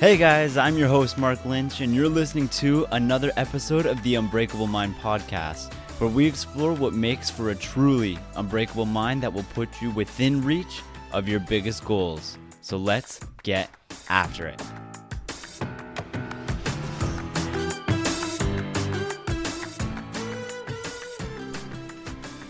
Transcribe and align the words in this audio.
Hey 0.00 0.16
guys, 0.16 0.56
I'm 0.56 0.78
your 0.78 0.88
host, 0.88 1.18
Mark 1.18 1.44
Lynch, 1.44 1.82
and 1.82 1.94
you're 1.94 2.08
listening 2.08 2.48
to 2.48 2.86
another 2.92 3.32
episode 3.36 3.84
of 3.84 4.02
the 4.02 4.14
Unbreakable 4.14 4.66
Mind 4.66 4.94
podcast, 4.96 5.70
where 5.98 6.08
we 6.08 6.24
explore 6.24 6.72
what 6.72 6.94
makes 6.94 7.28
for 7.28 7.50
a 7.50 7.54
truly 7.54 8.18
unbreakable 8.34 8.86
mind 8.86 9.22
that 9.22 9.30
will 9.30 9.44
put 9.52 9.68
you 9.82 9.90
within 9.90 10.42
reach 10.42 10.80
of 11.12 11.28
your 11.28 11.38
biggest 11.38 11.84
goals. 11.84 12.38
So 12.62 12.78
let's 12.78 13.20
get 13.42 13.68
after 14.08 14.46
it. 14.46 14.62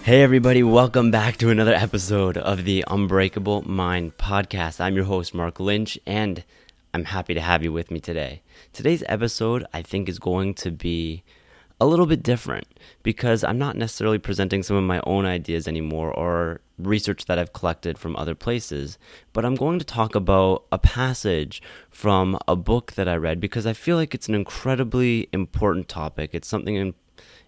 Hey, 0.04 0.22
everybody, 0.22 0.62
welcome 0.62 1.10
back 1.10 1.36
to 1.38 1.50
another 1.50 1.74
episode 1.74 2.36
of 2.36 2.64
the 2.64 2.84
Unbreakable 2.86 3.68
Mind 3.68 4.16
podcast. 4.18 4.80
I'm 4.80 4.94
your 4.94 5.06
host, 5.06 5.34
Mark 5.34 5.58
Lynch, 5.58 5.98
and 6.06 6.44
I'm 6.92 7.04
happy 7.04 7.34
to 7.34 7.40
have 7.40 7.62
you 7.62 7.72
with 7.72 7.90
me 7.90 8.00
today. 8.00 8.42
Today's 8.72 9.04
episode, 9.06 9.64
I 9.72 9.82
think, 9.82 10.08
is 10.08 10.18
going 10.18 10.54
to 10.54 10.70
be 10.72 11.22
a 11.80 11.86
little 11.86 12.06
bit 12.06 12.22
different 12.22 12.66
because 13.02 13.44
I'm 13.44 13.58
not 13.58 13.76
necessarily 13.76 14.18
presenting 14.18 14.62
some 14.62 14.76
of 14.76 14.84
my 14.84 15.00
own 15.04 15.24
ideas 15.24 15.68
anymore 15.68 16.12
or 16.12 16.60
research 16.78 17.26
that 17.26 17.38
I've 17.38 17.52
collected 17.52 17.96
from 17.96 18.16
other 18.16 18.34
places, 18.34 18.98
but 19.32 19.44
I'm 19.44 19.54
going 19.54 19.78
to 19.78 19.84
talk 19.84 20.14
about 20.14 20.64
a 20.72 20.78
passage 20.78 21.62
from 21.90 22.38
a 22.48 22.56
book 22.56 22.92
that 22.92 23.08
I 23.08 23.14
read 23.14 23.40
because 23.40 23.66
I 23.66 23.72
feel 23.72 23.96
like 23.96 24.14
it's 24.14 24.28
an 24.28 24.34
incredibly 24.34 25.28
important 25.32 25.88
topic. 25.88 26.30
It's 26.32 26.48
something 26.48 26.74
in, 26.74 26.94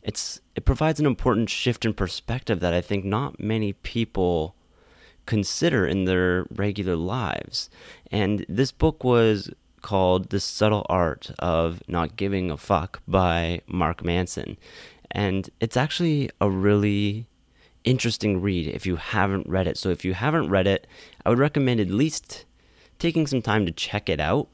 it's 0.03 0.41
it 0.55 0.65
provides 0.65 1.01
an 1.01 1.07
important 1.07 1.51
shift 1.51 1.85
in 1.85 1.95
perspective 1.95 2.61
that 2.61 2.75
I 2.75 2.81
think 2.81 3.05
not 3.05 3.41
many 3.41 3.73
people 3.73 4.55
consider 5.27 5.87
in 5.87 6.05
their 6.05 6.47
regular 6.55 6.97
lives. 6.97 7.71
And 8.11 8.45
this 8.49 8.73
book 8.73 9.05
was 9.05 9.51
called 9.83 10.31
The 10.31 10.41
Subtle 10.41 10.87
Art 10.89 11.31
of 11.39 11.83
Not 11.89 12.17
Giving 12.17 12.51
a 12.51 12.57
Fuck 12.57 13.03
by 13.07 13.61
Mark 13.67 14.05
Manson. 14.05 14.57
And 15.11 15.51
it's 15.61 15.77
actually 15.77 16.31
a 16.41 16.49
really 16.49 17.27
interesting 17.85 18.41
read 18.41 18.69
if 18.69 18.87
you 18.87 18.97
haven't 18.97 19.49
read 19.49 19.67
it. 19.67 19.77
So 19.77 19.91
if 19.91 20.05
you 20.05 20.15
haven't 20.15 20.49
read 20.49 20.67
it, 20.67 20.87
I 21.27 21.31
would 21.31 21.39
recommend 21.39 21.81
at 21.81 21.91
least 21.91 22.45
taking 22.99 23.27
some 23.27 23.43
time 23.43 23.67
to 23.67 23.73
check 23.73 24.09
it 24.09 24.21
out. 24.21 24.49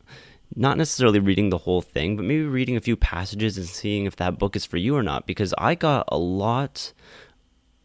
Not 0.57 0.79
necessarily 0.79 1.19
reading 1.19 1.51
the 1.51 1.59
whole 1.59 1.83
thing, 1.83 2.17
but 2.17 2.25
maybe 2.25 2.45
reading 2.45 2.77
a 2.77 2.81
few 2.81 2.97
passages 2.97 3.59
and 3.59 3.67
seeing 3.67 4.07
if 4.07 4.17
that 4.17 4.39
book 4.39 4.57
is 4.57 4.65
for 4.65 4.79
you 4.79 4.97
or 4.97 5.03
not. 5.03 5.27
Because 5.27 5.53
I 5.59 5.75
got 5.75 6.07
a 6.09 6.17
lot 6.17 6.95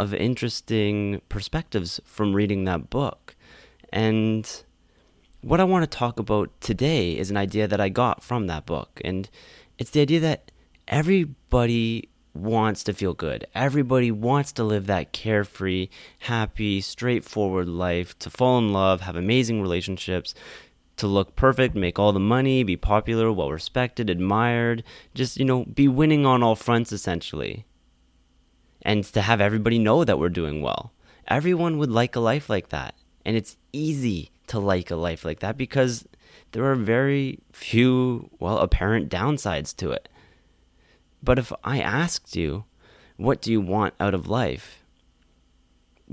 of 0.03 0.13
interesting 0.13 1.21
perspectives 1.29 1.99
from 2.05 2.35
reading 2.35 2.65
that 2.65 2.89
book. 2.89 3.35
And 3.91 4.49
what 5.41 5.59
I 5.59 5.63
want 5.63 5.89
to 5.89 5.97
talk 5.97 6.19
about 6.19 6.49
today 6.61 7.17
is 7.17 7.31
an 7.31 7.37
idea 7.37 7.67
that 7.67 7.81
I 7.81 7.89
got 7.89 8.21
from 8.21 8.47
that 8.47 8.65
book. 8.65 9.01
And 9.03 9.29
it's 9.77 9.91
the 9.91 10.01
idea 10.01 10.19
that 10.19 10.51
everybody 10.87 12.09
wants 12.33 12.83
to 12.83 12.93
feel 12.93 13.13
good. 13.13 13.45
Everybody 13.55 14.11
wants 14.11 14.51
to 14.53 14.63
live 14.63 14.87
that 14.87 15.13
carefree, 15.13 15.89
happy, 16.19 16.81
straightforward 16.81 17.67
life, 17.67 18.17
to 18.19 18.29
fall 18.29 18.57
in 18.57 18.73
love, 18.73 19.01
have 19.01 19.15
amazing 19.15 19.61
relationships, 19.61 20.33
to 20.97 21.07
look 21.07 21.35
perfect, 21.35 21.75
make 21.75 21.97
all 21.97 22.11
the 22.11 22.19
money, 22.19 22.63
be 22.63 22.77
popular, 22.77 23.31
well 23.31 23.51
respected, 23.51 24.09
admired, 24.09 24.83
just, 25.13 25.37
you 25.37 25.45
know, 25.45 25.65
be 25.65 25.87
winning 25.87 26.25
on 26.25 26.43
all 26.43 26.55
fronts 26.55 26.91
essentially 26.91 27.65
and 28.83 29.03
to 29.05 29.21
have 29.21 29.41
everybody 29.41 29.79
know 29.79 30.03
that 30.03 30.19
we're 30.19 30.29
doing 30.29 30.61
well. 30.61 30.93
Everyone 31.27 31.77
would 31.77 31.91
like 31.91 32.15
a 32.15 32.19
life 32.19 32.49
like 32.49 32.69
that. 32.69 32.95
And 33.25 33.35
it's 33.35 33.57
easy 33.71 34.31
to 34.47 34.59
like 34.59 34.91
a 34.91 34.95
life 34.95 35.23
like 35.23 35.39
that 35.39 35.57
because 35.57 36.05
there 36.51 36.65
are 36.65 36.75
very 36.75 37.39
few, 37.51 38.29
well, 38.39 38.59
apparent 38.59 39.09
downsides 39.09 39.75
to 39.77 39.91
it. 39.91 40.09
But 41.23 41.39
if 41.39 41.53
I 41.63 41.79
asked 41.79 42.35
you, 42.35 42.65
what 43.15 43.41
do 43.41 43.51
you 43.51 43.61
want 43.61 43.93
out 43.99 44.13
of 44.13 44.27
life? 44.27 44.83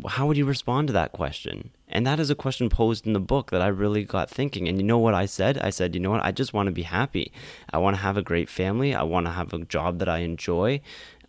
How 0.06 0.26
would 0.26 0.36
you 0.36 0.44
respond 0.44 0.86
to 0.86 0.92
that 0.92 1.12
question? 1.12 1.70
And 1.88 2.06
that 2.06 2.20
is 2.20 2.30
a 2.30 2.36
question 2.36 2.68
posed 2.68 3.06
in 3.06 3.12
the 3.12 3.20
book 3.20 3.50
that 3.50 3.60
I 3.60 3.66
really 3.66 4.04
got 4.04 4.30
thinking. 4.30 4.68
And 4.68 4.78
you 4.78 4.84
know 4.84 4.98
what 4.98 5.14
I 5.14 5.26
said? 5.26 5.58
I 5.58 5.70
said, 5.70 5.94
you 5.94 6.00
know 6.00 6.10
what? 6.10 6.24
I 6.24 6.30
just 6.30 6.54
want 6.54 6.68
to 6.68 6.72
be 6.72 6.82
happy. 6.82 7.32
I 7.72 7.78
want 7.78 7.96
to 7.96 8.02
have 8.02 8.16
a 8.16 8.22
great 8.22 8.48
family. 8.48 8.94
I 8.94 9.02
want 9.02 9.26
to 9.26 9.32
have 9.32 9.52
a 9.52 9.64
job 9.64 9.98
that 9.98 10.08
I 10.08 10.18
enjoy. 10.18 10.80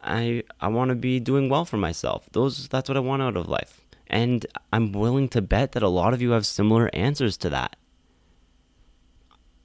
I 0.04 0.44
I 0.60 0.68
want 0.68 0.90
to 0.90 0.96
be 0.96 1.20
doing 1.20 1.50
well 1.50 1.66
for 1.66 1.78
myself. 1.78 2.28
Those 2.32 2.68
that's 2.68 2.90
what 2.90 2.98
I 2.98 3.02
want 3.02 3.22
out 3.22 3.38
of 3.38 3.48
life. 3.48 3.82
And 4.08 4.46
I'm 4.74 4.92
willing 4.92 5.30
to 5.30 5.42
bet 5.42 5.72
that 5.72 5.84
a 5.84 5.88
lot 5.88 6.14
of 6.14 6.22
you 6.22 6.32
have 6.32 6.46
similar 6.46 6.90
answers 6.94 7.38
to 7.38 7.50
that. 7.52 7.78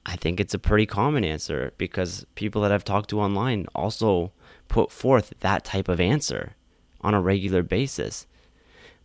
I 0.05 0.15
think 0.15 0.39
it's 0.39 0.53
a 0.53 0.59
pretty 0.59 0.85
common 0.85 1.25
answer 1.25 1.73
because 1.77 2.25
people 2.35 2.61
that 2.61 2.71
I've 2.71 2.85
talked 2.85 3.09
to 3.09 3.19
online 3.19 3.65
also 3.75 4.31
put 4.69 4.89
forth 4.89 5.33
that 5.41 5.65
type 5.65 5.89
of 5.89 5.99
answer 5.99 6.55
on 7.01 7.13
a 7.13 7.21
regular 7.21 7.61
basis. 7.61 8.25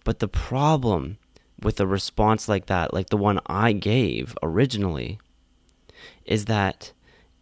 But 0.05 0.21
the 0.21 0.29
problem 0.29 1.19
with 1.61 1.81
a 1.81 1.87
response 1.87 2.49
like 2.49 2.67
that, 2.67 2.95
like 2.95 3.11
the 3.11 3.17
one 3.17 3.41
I 3.47 3.73
gave 3.73 4.37
originally, 4.43 5.19
is 6.25 6.45
that 6.45 6.93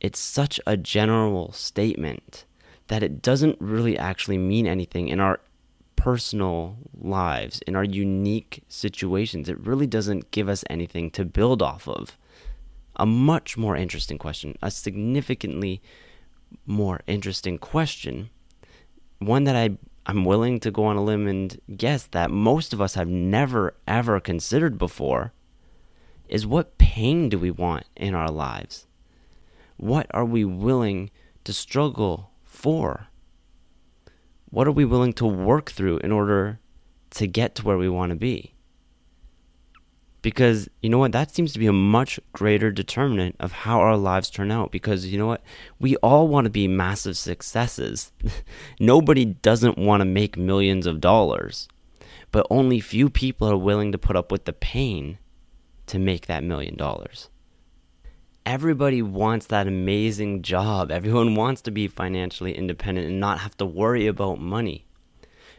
it's 0.00 0.18
such 0.18 0.58
a 0.66 0.78
general 0.78 1.52
statement 1.52 2.46
that 2.90 3.04
it 3.04 3.22
doesn't 3.22 3.56
really 3.60 3.96
actually 3.96 4.36
mean 4.36 4.66
anything 4.66 5.06
in 5.06 5.20
our 5.20 5.38
personal 5.94 6.76
lives, 7.00 7.60
in 7.64 7.76
our 7.76 7.84
unique 7.84 8.64
situations. 8.66 9.48
It 9.48 9.60
really 9.60 9.86
doesn't 9.86 10.32
give 10.32 10.48
us 10.48 10.64
anything 10.68 11.12
to 11.12 11.24
build 11.24 11.62
off 11.62 11.86
of. 11.86 12.18
A 12.96 13.06
much 13.06 13.56
more 13.56 13.76
interesting 13.76 14.18
question, 14.18 14.58
a 14.60 14.72
significantly 14.72 15.80
more 16.66 17.00
interesting 17.06 17.58
question, 17.58 18.28
one 19.20 19.44
that 19.44 19.54
I, 19.54 19.70
I'm 20.06 20.24
willing 20.24 20.58
to 20.58 20.72
go 20.72 20.86
on 20.86 20.96
a 20.96 21.04
limb 21.04 21.28
and 21.28 21.60
guess 21.76 22.08
that 22.08 22.32
most 22.32 22.72
of 22.72 22.80
us 22.80 22.94
have 22.94 23.08
never 23.08 23.74
ever 23.86 24.18
considered 24.18 24.78
before, 24.78 25.32
is 26.28 26.44
what 26.44 26.76
pain 26.76 27.28
do 27.28 27.38
we 27.38 27.52
want 27.52 27.84
in 27.94 28.16
our 28.16 28.32
lives? 28.32 28.88
What 29.76 30.08
are 30.10 30.24
we 30.24 30.44
willing 30.44 31.10
to 31.44 31.52
struggle 31.52 32.29
for? 32.60 33.08
What 34.50 34.66
are 34.66 34.72
we 34.72 34.84
willing 34.84 35.12
to 35.14 35.26
work 35.26 35.70
through 35.70 35.98
in 35.98 36.12
order 36.12 36.60
to 37.10 37.26
get 37.26 37.54
to 37.56 37.64
where 37.64 37.78
we 37.78 37.88
want 37.88 38.10
to 38.10 38.16
be? 38.16 38.54
Because 40.22 40.68
you 40.82 40.90
know 40.90 40.98
what? 40.98 41.12
That 41.12 41.34
seems 41.34 41.54
to 41.54 41.58
be 41.58 41.66
a 41.66 41.72
much 41.72 42.20
greater 42.34 42.70
determinant 42.70 43.36
of 43.40 43.52
how 43.52 43.80
our 43.80 43.96
lives 43.96 44.28
turn 44.28 44.50
out. 44.50 44.70
Because 44.70 45.06
you 45.06 45.18
know 45.18 45.26
what? 45.26 45.42
We 45.78 45.96
all 45.96 46.28
want 46.28 46.44
to 46.44 46.50
be 46.50 46.68
massive 46.68 47.16
successes. 47.16 48.12
Nobody 48.80 49.24
doesn't 49.24 49.78
want 49.78 50.02
to 50.02 50.04
make 50.04 50.36
millions 50.36 50.86
of 50.86 51.00
dollars. 51.00 51.68
But 52.32 52.46
only 52.50 52.80
few 52.80 53.08
people 53.08 53.50
are 53.50 53.56
willing 53.56 53.92
to 53.92 53.98
put 53.98 54.16
up 54.16 54.30
with 54.30 54.44
the 54.44 54.52
pain 54.52 55.18
to 55.86 55.98
make 55.98 56.26
that 56.26 56.44
million 56.44 56.76
dollars 56.76 57.29
everybody 58.46 59.02
wants 59.02 59.46
that 59.46 59.66
amazing 59.66 60.42
job. 60.42 60.90
Everyone 60.90 61.34
wants 61.34 61.60
to 61.62 61.70
be 61.70 61.88
financially 61.88 62.56
independent 62.56 63.08
and 63.08 63.20
not 63.20 63.40
have 63.40 63.56
to 63.58 63.66
worry 63.66 64.06
about 64.06 64.40
money. 64.40 64.86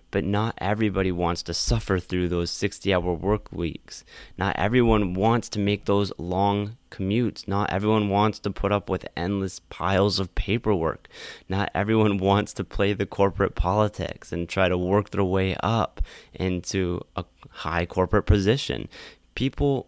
But 0.09 0.25
not 0.25 0.56
everybody 0.58 1.12
wants 1.12 1.42
to 1.44 1.53
suffer 1.53 1.97
through 1.97 2.28
those 2.28 2.52
60 2.52 2.94
hour 2.94 3.14
work 3.14 3.50
weeks. 3.50 4.03
Not 4.38 4.58
everyone 4.58 5.14
wants 5.14 5.47
to 5.50 5.59
make 5.59 5.86
those 5.86 6.12
long 6.18 6.75
commutes. 6.90 7.47
Not 7.47 7.72
everyone 7.72 8.09
wants 8.09 8.38
to 8.40 8.52
put 8.52 8.74
up 8.74 8.90
with 8.90 9.08
endless 9.16 9.62
piles 9.69 10.19
of 10.19 10.36
paperwork. 10.36 11.07
Not 11.48 11.72
everyone 11.74 12.18
wants 12.18 12.51
to 12.56 12.66
play 12.66 12.92
the 12.92 13.06
corporate 13.06 13.56
politics 13.56 14.33
and 14.33 14.50
try 14.50 14.68
to 14.68 14.78
work 14.78 15.12
their 15.12 15.24
way 15.24 15.56
up 15.63 16.01
into 16.33 17.00
a 17.16 17.24
high 17.50 17.86
corporate 17.86 18.25
position. 18.25 18.89
People 19.33 19.88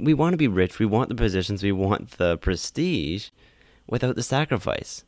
we 0.00 0.14
want 0.14 0.32
to 0.32 0.38
be 0.38 0.48
rich, 0.48 0.78
we 0.78 0.86
want 0.86 1.08
the 1.08 1.14
positions, 1.14 1.62
we 1.62 1.72
want 1.72 2.12
the 2.12 2.36
prestige 2.38 3.28
without 3.86 4.16
the 4.16 4.22
sacrifice, 4.22 5.04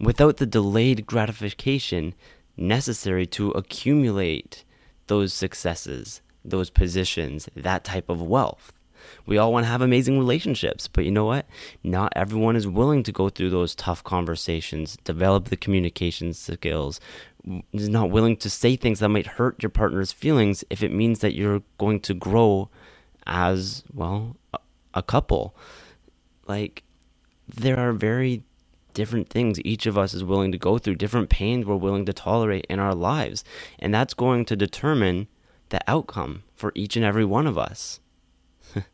without 0.00 0.38
the 0.38 0.46
delayed 0.46 1.06
gratification 1.06 2.14
necessary 2.56 3.26
to 3.26 3.50
accumulate 3.50 4.64
those 5.06 5.32
successes, 5.32 6.20
those 6.44 6.70
positions, 6.70 7.48
that 7.54 7.84
type 7.84 8.08
of 8.08 8.22
wealth. 8.22 8.72
We 9.26 9.36
all 9.36 9.52
want 9.52 9.64
to 9.64 9.70
have 9.70 9.82
amazing 9.82 10.18
relationships, 10.18 10.88
but 10.88 11.04
you 11.04 11.10
know 11.10 11.26
what? 11.26 11.46
Not 11.82 12.12
everyone 12.16 12.56
is 12.56 12.66
willing 12.66 13.02
to 13.02 13.12
go 13.12 13.28
through 13.28 13.50
those 13.50 13.74
tough 13.74 14.02
conversations, 14.02 14.96
develop 15.04 15.46
the 15.46 15.58
communication 15.58 16.32
skills, 16.32 17.00
is 17.72 17.90
not 17.90 18.10
willing 18.10 18.36
to 18.38 18.48
say 18.48 18.76
things 18.76 19.00
that 19.00 19.10
might 19.10 19.26
hurt 19.26 19.62
your 19.62 19.70
partner's 19.70 20.12
feelings 20.12 20.64
if 20.70 20.82
it 20.82 20.92
means 20.92 21.18
that 21.18 21.34
you're 21.34 21.62
going 21.76 22.00
to 22.00 22.14
grow 22.14 22.70
as 23.26 23.82
well 23.92 24.36
a 24.92 25.02
couple 25.02 25.56
like 26.46 26.82
there 27.48 27.78
are 27.78 27.92
very 27.92 28.42
different 28.92 29.28
things 29.28 29.60
each 29.64 29.86
of 29.86 29.98
us 29.98 30.14
is 30.14 30.22
willing 30.22 30.52
to 30.52 30.58
go 30.58 30.78
through 30.78 30.94
different 30.94 31.28
pains 31.28 31.66
we're 31.66 31.74
willing 31.74 32.04
to 32.04 32.12
tolerate 32.12 32.66
in 32.68 32.78
our 32.78 32.94
lives 32.94 33.42
and 33.78 33.92
that's 33.92 34.14
going 34.14 34.44
to 34.44 34.54
determine 34.54 35.26
the 35.70 35.80
outcome 35.90 36.42
for 36.54 36.70
each 36.74 36.96
and 36.96 37.04
every 37.04 37.24
one 37.24 37.46
of 37.46 37.58
us 37.58 38.00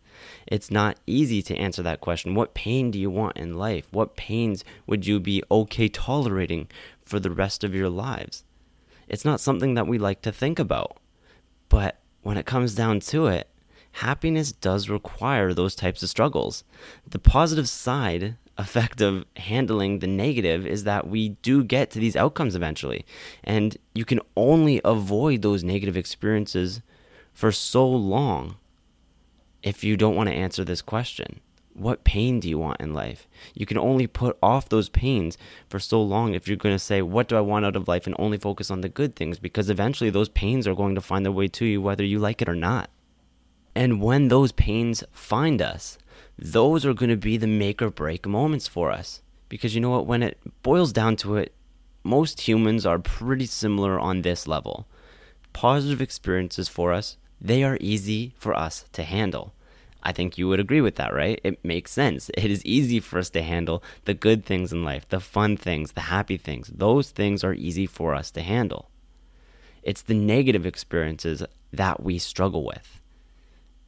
It's 0.46 0.70
not 0.70 0.98
easy 1.06 1.42
to 1.42 1.56
answer 1.56 1.82
that 1.82 2.00
question. 2.00 2.34
What 2.34 2.54
pain 2.54 2.90
do 2.90 2.98
you 2.98 3.10
want 3.10 3.36
in 3.36 3.56
life? 3.56 3.86
What 3.90 4.16
pains 4.16 4.64
would 4.86 5.06
you 5.06 5.20
be 5.20 5.42
okay 5.50 5.88
tolerating 5.88 6.68
for 7.04 7.20
the 7.20 7.30
rest 7.30 7.64
of 7.64 7.74
your 7.74 7.88
lives? 7.88 8.44
It's 9.08 9.24
not 9.24 9.40
something 9.40 9.74
that 9.74 9.86
we 9.86 9.98
like 9.98 10.22
to 10.22 10.32
think 10.32 10.58
about. 10.58 10.96
But 11.68 12.00
when 12.22 12.36
it 12.36 12.46
comes 12.46 12.74
down 12.74 13.00
to 13.00 13.26
it, 13.26 13.48
happiness 13.92 14.52
does 14.52 14.88
require 14.88 15.52
those 15.52 15.74
types 15.74 16.02
of 16.02 16.08
struggles. 16.08 16.64
The 17.08 17.18
positive 17.18 17.68
side 17.68 18.36
effect 18.58 19.00
of 19.00 19.24
handling 19.36 19.98
the 19.98 20.06
negative 20.06 20.66
is 20.66 20.84
that 20.84 21.08
we 21.08 21.30
do 21.30 21.64
get 21.64 21.90
to 21.90 21.98
these 21.98 22.16
outcomes 22.16 22.54
eventually. 22.54 23.04
And 23.42 23.76
you 23.94 24.04
can 24.04 24.20
only 24.36 24.80
avoid 24.84 25.42
those 25.42 25.64
negative 25.64 25.96
experiences 25.96 26.82
for 27.32 27.50
so 27.50 27.88
long 27.88 28.56
if 29.62 29.82
you 29.82 29.96
don't 29.96 30.16
want 30.16 30.28
to 30.28 30.34
answer 30.34 30.64
this 30.64 30.82
question. 30.82 31.40
What 31.72 32.04
pain 32.04 32.40
do 32.40 32.48
you 32.48 32.58
want 32.58 32.80
in 32.80 32.92
life? 32.92 33.26
You 33.54 33.64
can 33.64 33.78
only 33.78 34.06
put 34.06 34.36
off 34.42 34.68
those 34.68 34.88
pains 34.88 35.38
for 35.68 35.78
so 35.78 36.02
long 36.02 36.34
if 36.34 36.46
you're 36.46 36.56
going 36.56 36.74
to 36.74 36.78
say, 36.78 37.00
What 37.00 37.28
do 37.28 37.36
I 37.36 37.40
want 37.40 37.64
out 37.64 37.76
of 37.76 37.88
life? 37.88 38.06
and 38.06 38.16
only 38.18 38.38
focus 38.38 38.70
on 38.70 38.80
the 38.80 38.88
good 38.88 39.16
things 39.16 39.38
because 39.38 39.70
eventually 39.70 40.10
those 40.10 40.28
pains 40.28 40.66
are 40.66 40.74
going 40.74 40.94
to 40.94 41.00
find 41.00 41.24
their 41.24 41.32
way 41.32 41.48
to 41.48 41.64
you 41.64 41.80
whether 41.80 42.04
you 42.04 42.18
like 42.18 42.42
it 42.42 42.48
or 42.48 42.56
not. 42.56 42.90
And 43.74 44.02
when 44.02 44.28
those 44.28 44.52
pains 44.52 45.04
find 45.12 45.62
us, 45.62 45.98
those 46.38 46.84
are 46.84 46.94
going 46.94 47.10
to 47.10 47.16
be 47.16 47.36
the 47.36 47.46
make 47.46 47.80
or 47.82 47.90
break 47.90 48.26
moments 48.26 48.66
for 48.66 48.90
us. 48.90 49.20
Because 49.48 49.74
you 49.74 49.80
know 49.80 49.90
what? 49.90 50.06
When 50.06 50.22
it 50.22 50.38
boils 50.62 50.92
down 50.92 51.16
to 51.16 51.36
it, 51.36 51.52
most 52.02 52.48
humans 52.48 52.86
are 52.86 52.98
pretty 52.98 53.46
similar 53.46 53.98
on 53.98 54.22
this 54.22 54.46
level. 54.48 54.86
Positive 55.52 56.00
experiences 56.00 56.68
for 56.68 56.92
us, 56.92 57.16
they 57.40 57.62
are 57.62 57.78
easy 57.80 58.32
for 58.38 58.54
us 58.54 58.84
to 58.92 59.02
handle. 59.02 59.52
I 60.02 60.12
think 60.12 60.38
you 60.38 60.48
would 60.48 60.60
agree 60.60 60.80
with 60.80 60.94
that, 60.96 61.12
right? 61.12 61.40
It 61.44 61.62
makes 61.64 61.92
sense. 61.92 62.30
It 62.36 62.50
is 62.50 62.64
easy 62.64 63.00
for 63.00 63.18
us 63.18 63.30
to 63.30 63.42
handle 63.42 63.82
the 64.04 64.14
good 64.14 64.44
things 64.44 64.72
in 64.72 64.84
life, 64.84 65.08
the 65.08 65.20
fun 65.20 65.56
things, 65.56 65.92
the 65.92 66.02
happy 66.02 66.36
things. 66.36 66.68
Those 66.68 67.10
things 67.10 67.44
are 67.44 67.54
easy 67.54 67.86
for 67.86 68.14
us 68.14 68.30
to 68.32 68.42
handle. 68.42 68.88
It's 69.82 70.02
the 70.02 70.14
negative 70.14 70.66
experiences 70.66 71.42
that 71.72 72.02
we 72.02 72.18
struggle 72.18 72.64
with. 72.64 73.00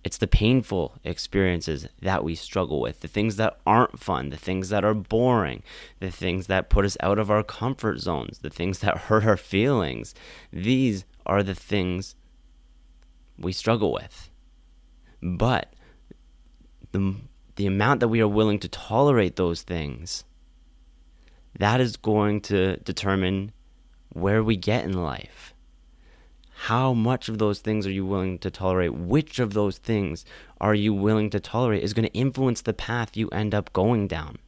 It's 0.05 0.19
the 0.19 0.27
painful 0.27 0.95
experiences 1.05 1.87
that 2.01 2.25
we 2.25 2.35
struggle 2.35 2.81
with, 2.81 3.01
the 3.01 3.09
things 3.09 3.37
that 3.37 3.59
aren't 3.65 4.01
fun, 4.01 4.31
the 4.31 4.37
things 4.37 4.69
that 4.71 4.85
are 4.85 4.95
boring, 4.95 5.63
the 6.01 6.11
things 6.11 6.49
that 6.49 6.69
put 6.69 6.85
us 6.85 6.97
out 7.01 7.19
of 7.19 7.31
our 7.31 7.45
comfort 7.45 8.01
zones, 8.01 8.39
the 8.39 8.51
things 8.51 8.81
that 8.81 8.99
hurt 9.09 9.25
our 9.25 9.37
feelings. 9.37 10.15
These 10.53 11.05
are 11.25 11.43
the 11.43 11.55
things 11.55 12.17
we 13.39 13.53
struggle 13.53 13.93
with. 13.93 14.31
But 15.23 15.73
the, 16.91 17.15
the 17.55 17.67
amount 17.67 18.01
that 18.01 18.09
we 18.09 18.21
are 18.21 18.29
willing 18.29 18.59
to 18.59 18.69
tolerate 18.69 19.37
those 19.37 19.63
things, 19.63 20.25
that 21.59 21.81
is 21.81 21.97
going 21.97 22.41
to 22.41 22.77
determine 22.79 23.53
where 24.09 24.43
we 24.43 24.57
get 24.57 24.85
in 24.85 24.95
life 24.95 25.52
how 26.67 26.93
much 26.93 27.29
of 27.29 27.39
those 27.39 27.59
things 27.59 27.89
are 27.89 27.91
you 27.91 28.07
willing 28.07 28.39
to 28.39 28.49
tolerate? 28.49 28.95
Which 28.95 29.41
of 29.41 29.53
those 29.53 29.79
things 29.79 30.25
are 30.61 30.77
you 30.77 30.95
willing 30.95 31.29
to 31.31 31.41
tolerate 31.41 31.83
is 31.83 31.93
going 31.93 32.07
to 32.07 32.15
influence 32.15 32.61
the 32.61 32.73
path 32.73 33.17
you 33.17 33.29
end 33.31 33.53
up 33.53 33.73
going 33.73 34.07
down. 34.07 34.39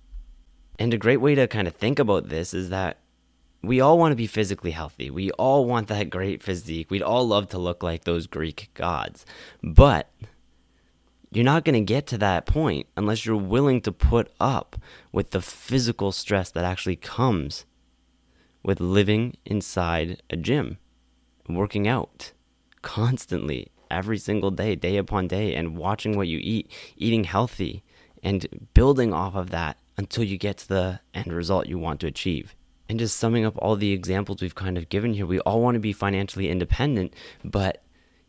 And 0.79 0.95
a 0.95 0.97
great 0.97 1.21
way 1.21 1.35
to 1.35 1.49
kind 1.49 1.67
of 1.67 1.75
think 1.75 1.99
about 1.99 2.29
this 2.29 2.55
is 2.55 2.71
that 2.71 2.99
we 3.65 3.81
all 3.81 3.99
want 3.99 4.13
to 4.13 4.17
be 4.17 4.29
physically 4.29 4.71
healthy. 4.71 5.11
We 5.11 5.33
all 5.33 5.65
want 5.65 5.89
that 5.89 6.09
great 6.09 6.41
physique. 6.41 6.89
We'd 6.89 7.03
all 7.03 7.27
love 7.27 7.49
to 7.49 7.59
look 7.59 7.83
like 7.83 8.05
those 8.05 8.29
Greek 8.29 8.71
gods. 8.75 9.27
But 9.61 10.09
you're 11.33 11.43
not 11.43 11.65
going 11.65 11.75
to 11.75 11.81
get 11.81 12.07
to 12.09 12.19
that 12.19 12.47
point 12.47 12.87
unless 12.97 13.27
you're 13.27 13.35
willing 13.35 13.81
to 13.81 13.91
put 13.91 14.31
up 14.39 14.77
with 15.11 15.31
the 15.33 15.43
physical 15.43 16.13
stress 16.13 16.49
that 16.53 16.65
actually 16.65 16.95
comes 16.95 17.65
with 18.63 18.79
living 18.79 19.37
inside 19.45 20.23
a 20.31 20.37
gym 20.37 20.79
working 21.49 21.87
out 21.87 22.33
constantly 22.83 23.69
every 23.91 24.19
single 24.19 24.51
day, 24.51 24.75
day 24.75 24.97
upon 24.97 25.29
day, 25.29 25.55
and 25.55 25.77
watching 25.77 26.17
what 26.17 26.29
you 26.29 26.39
eat, 26.43 26.71
eating 26.97 27.25
healthy, 27.25 27.83
and 28.23 28.71
building 28.75 29.13
off 29.13 29.35
of 29.35 29.51
that 29.51 29.79
until 29.97 30.25
you 30.25 30.39
get 30.39 30.59
to 30.59 30.69
the 30.69 31.01
end 31.13 31.33
result 31.33 31.67
you 31.67 31.79
want 31.79 32.01
to 32.01 32.07
achieve. 32.07 32.55
And 32.89 32.99
just 32.99 33.17
summing 33.17 33.45
up 33.45 33.57
all 33.59 33.77
the 33.77 33.93
examples 33.93 34.43
we've 34.43 34.55
kind 34.55 34.77
of 34.77 34.89
given 34.89 35.15
here, 35.15 35.27
we 35.27 35.41
all 35.41 35.61
want 35.61 35.75
to 35.75 35.81
be 35.81 35.93
financially 35.93 36.49
independent, 36.49 37.15
but 37.45 37.83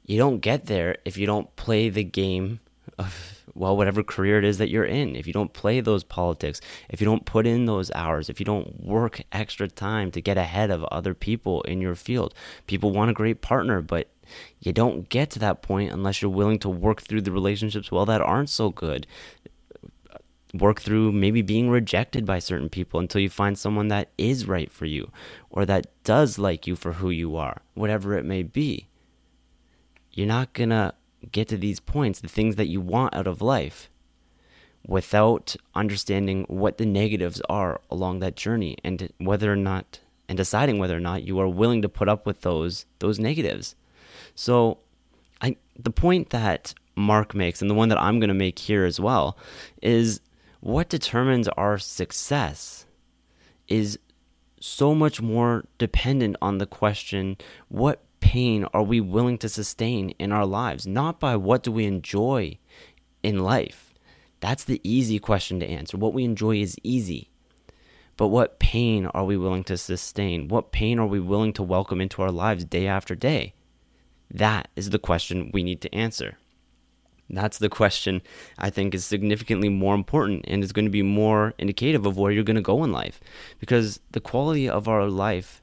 you 0.04 0.18
don't 0.18 0.40
get 0.40 0.68
there 0.68 0.98
if 1.04 1.18
you 1.18 1.26
don't 1.26 1.54
play 1.56 1.90
the 1.90 2.04
game 2.04 2.60
of 2.98 3.44
well 3.54 3.76
whatever 3.76 4.04
career 4.04 4.38
it 4.38 4.46
is 4.46 4.58
that 4.58 4.70
you're 4.70 4.86
in. 4.86 5.16
If 5.16 5.28
you 5.28 5.34
don't 5.34 5.54
play 5.54 5.80
those 5.82 6.04
politics 6.04 6.62
if 6.90 7.02
you 7.02 7.06
don't 7.06 7.26
put 7.26 7.46
in 7.48 7.66
those 7.66 7.92
hours 7.92 8.30
if 8.30 8.40
you 8.40 8.46
don't 8.46 8.84
work 8.84 9.22
extra 9.32 9.68
time 9.68 10.12
to 10.12 10.22
get 10.22 10.38
ahead 10.38 10.72
of 10.72 10.84
other 10.86 11.14
people 11.14 11.62
in 11.64 11.82
your 11.82 11.96
field 11.96 12.34
people 12.68 12.92
want 12.92 13.12
a 13.12 13.14
great 13.14 13.42
partner 13.42 13.82
but 13.82 14.10
you 14.60 14.74
don't 14.74 15.10
get 15.10 15.30
to 15.32 15.40
that 15.40 15.62
point 15.62 15.92
unless 15.92 16.22
you're 16.22 16.32
willing 16.32 16.60
to 16.60 16.70
work 16.70 17.02
through 17.02 17.22
the 17.22 17.32
relationships 17.32 17.92
well 17.92 18.06
that 18.06 18.22
aren't 18.22 18.50
so 18.50 18.70
good. 18.70 19.08
Work 20.54 20.80
through 20.80 21.12
maybe 21.12 21.42
being 21.42 21.70
rejected 21.70 22.26
by 22.26 22.40
certain 22.40 22.70
people 22.70 23.00
until 23.00 23.20
you 23.20 23.30
find 23.30 23.58
someone 23.58 23.90
that 23.90 24.10
is 24.18 24.48
right 24.48 24.72
for 24.72 24.86
you 24.86 25.12
or 25.50 25.66
that 25.66 25.88
does 26.06 26.40
like 26.40 26.66
you 26.66 26.78
for 26.78 26.94
who 26.94 27.10
you 27.10 27.36
are 27.36 27.62
whatever 27.74 28.18
it 28.18 28.26
may 28.26 28.42
be. 28.42 28.88
You're 30.12 30.28
not 30.28 30.54
going 30.54 30.70
to 30.70 30.94
get 31.32 31.48
to 31.50 31.58
these 31.58 31.80
points, 31.80 32.20
the 32.20 32.28
things 32.28 32.56
that 32.56 32.68
you 32.68 32.82
want 32.82 33.16
out 33.16 33.28
of 33.28 33.42
life, 33.42 33.90
without 34.88 35.56
understanding 35.74 36.46
what 36.48 36.78
the 36.78 36.86
negatives 36.86 37.42
are 37.50 37.82
along 37.90 38.20
that 38.20 38.36
journey 38.36 38.78
and 38.84 39.12
whether 39.18 39.52
or 39.52 39.56
not 39.56 40.00
and 40.28 40.38
deciding 40.38 40.80
whether 40.80 40.98
or 40.98 41.02
not 41.02 41.24
you 41.24 41.40
are 41.40 41.48
willing 41.48 41.82
to 41.82 41.90
put 41.90 42.10
up 42.10 42.26
with 42.26 42.42
those 42.42 42.86
those 43.00 43.20
negatives. 43.20 43.76
So 44.36 44.80
I 45.42 45.58
the 45.78 45.92
point 45.92 46.30
that 46.30 46.74
Mark 46.96 47.36
makes 47.36 47.62
and 47.62 47.70
the 47.70 47.76
one 47.76 47.90
that 47.90 48.02
I'm 48.02 48.20
going 48.20 48.30
to 48.30 48.34
make 48.34 48.60
here 48.60 48.86
as 48.86 49.00
well 49.00 49.38
is 49.82 50.22
what 50.62 50.90
determines 50.90 51.48
our 51.50 51.78
success 51.78 52.86
is 53.68 54.00
so 54.60 54.96
much 54.96 55.22
more 55.22 55.66
dependent 55.78 56.38
on 56.42 56.58
the 56.58 56.66
question 56.66 57.38
what 57.68 58.05
pain 58.26 58.66
are 58.74 58.82
we 58.82 59.00
willing 59.00 59.38
to 59.38 59.48
sustain 59.48 60.10
in 60.18 60.32
our 60.32 60.48
lives? 60.48 60.88
Not 60.88 61.20
by 61.20 61.36
what 61.36 61.62
do 61.62 61.72
we 61.72 61.86
enjoy 61.86 62.58
in 63.22 63.44
life. 63.44 63.94
That's 64.40 64.64
the 64.64 64.82
easy 64.84 65.20
question 65.20 65.60
to 65.60 65.70
answer. 65.70 65.96
What 65.96 66.16
we 66.16 66.24
enjoy 66.24 66.58
is 66.58 66.76
easy. 66.82 67.30
But 68.18 68.30
what 68.30 68.58
pain 68.58 69.06
are 69.06 69.26
we 69.26 69.38
willing 69.38 69.64
to 69.66 69.78
sustain? 69.78 70.48
What 70.48 70.72
pain 70.72 70.98
are 70.98 71.06
we 71.06 71.20
willing 71.20 71.54
to 71.54 71.64
welcome 71.64 72.02
into 72.02 72.24
our 72.24 72.32
lives 72.32 72.66
day 72.66 72.88
after 72.88 73.14
day? 73.14 73.54
That 74.32 74.70
is 74.76 74.90
the 74.90 75.00
question 75.00 75.52
we 75.54 75.62
need 75.62 75.82
to 75.82 75.94
answer. 75.94 76.38
That's 77.30 77.60
the 77.60 77.70
question 77.70 78.24
I 78.58 78.72
think 78.72 78.96
is 78.96 79.06
significantly 79.06 79.70
more 79.70 79.94
important 79.94 80.46
and 80.48 80.64
is 80.64 80.72
going 80.72 80.86
to 80.86 80.92
be 80.92 81.04
more 81.04 81.54
indicative 81.60 82.08
of 82.08 82.18
where 82.18 82.32
you're 82.32 82.44
going 82.44 82.56
to 82.56 82.62
go 82.62 82.84
in 82.84 82.92
life. 82.92 83.20
Because 83.60 84.00
the 84.12 84.20
quality 84.20 84.68
of 84.68 84.88
our 84.88 85.08
life 85.08 85.62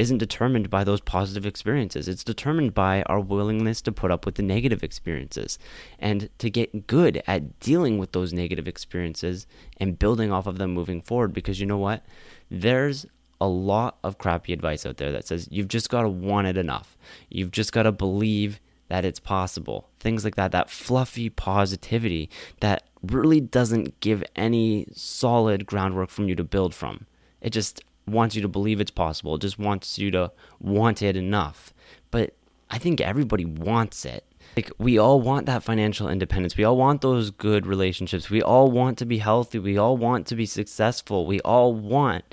isn't 0.00 0.16
determined 0.16 0.70
by 0.70 0.82
those 0.82 1.02
positive 1.02 1.44
experiences. 1.44 2.08
It's 2.08 2.24
determined 2.24 2.72
by 2.72 3.02
our 3.02 3.20
willingness 3.20 3.82
to 3.82 3.92
put 3.92 4.10
up 4.10 4.24
with 4.24 4.36
the 4.36 4.42
negative 4.42 4.82
experiences 4.82 5.58
and 5.98 6.30
to 6.38 6.48
get 6.48 6.86
good 6.86 7.22
at 7.26 7.60
dealing 7.60 7.98
with 7.98 8.12
those 8.12 8.32
negative 8.32 8.66
experiences 8.66 9.46
and 9.76 9.98
building 9.98 10.32
off 10.32 10.46
of 10.46 10.56
them 10.56 10.72
moving 10.72 11.02
forward. 11.02 11.34
Because 11.34 11.60
you 11.60 11.66
know 11.66 11.76
what? 11.76 12.02
There's 12.50 13.04
a 13.42 13.46
lot 13.46 13.98
of 14.02 14.16
crappy 14.16 14.54
advice 14.54 14.86
out 14.86 14.96
there 14.96 15.12
that 15.12 15.26
says 15.26 15.48
you've 15.50 15.68
just 15.68 15.90
got 15.90 16.02
to 16.02 16.08
want 16.08 16.46
it 16.46 16.56
enough. 16.56 16.96
You've 17.28 17.50
just 17.50 17.72
got 17.72 17.82
to 17.82 17.92
believe 17.92 18.58
that 18.88 19.04
it's 19.04 19.20
possible. 19.20 19.90
Things 20.00 20.24
like 20.24 20.36
that, 20.36 20.50
that 20.52 20.70
fluffy 20.70 21.28
positivity 21.28 22.30
that 22.60 22.84
really 23.02 23.40
doesn't 23.42 24.00
give 24.00 24.24
any 24.34 24.86
solid 24.94 25.66
groundwork 25.66 26.08
from 26.08 26.26
you 26.26 26.34
to 26.36 26.44
build 26.44 26.74
from. 26.74 27.04
It 27.42 27.50
just 27.50 27.82
wants 28.10 28.36
you 28.36 28.42
to 28.42 28.48
believe 28.48 28.80
it's 28.80 28.90
possible. 28.90 29.34
It 29.34 29.42
just 29.42 29.58
wants 29.58 29.98
you 29.98 30.10
to 30.12 30.32
want 30.58 31.02
it 31.02 31.16
enough. 31.16 31.72
But 32.10 32.34
I 32.70 32.78
think 32.78 33.00
everybody 33.00 33.44
wants 33.44 34.04
it. 34.04 34.24
Like 34.56 34.70
we 34.78 34.98
all 34.98 35.20
want 35.20 35.46
that 35.46 35.62
financial 35.62 36.08
independence. 36.08 36.56
We 36.56 36.64
all 36.64 36.76
want 36.76 37.02
those 37.02 37.30
good 37.30 37.66
relationships. 37.66 38.30
We 38.30 38.42
all 38.42 38.70
want 38.70 38.98
to 38.98 39.06
be 39.06 39.18
healthy. 39.18 39.58
We 39.58 39.78
all 39.78 39.96
want 39.96 40.26
to 40.28 40.36
be 40.36 40.46
successful. 40.46 41.26
We 41.26 41.40
all 41.40 41.72
want 41.72 42.24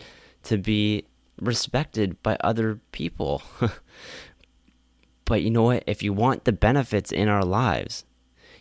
to 0.44 0.58
be 0.58 1.06
respected 1.40 2.22
by 2.24 2.38
other 2.42 2.80
people. 2.92 3.44
but 5.26 5.42
you 5.44 5.52
know 5.52 5.64
what? 5.64 5.84
If 5.86 6.02
you 6.02 6.14
want 6.14 6.46
the 6.46 6.54
benefits 6.54 7.12
in 7.12 7.28
our 7.28 7.46
lives, 7.46 8.06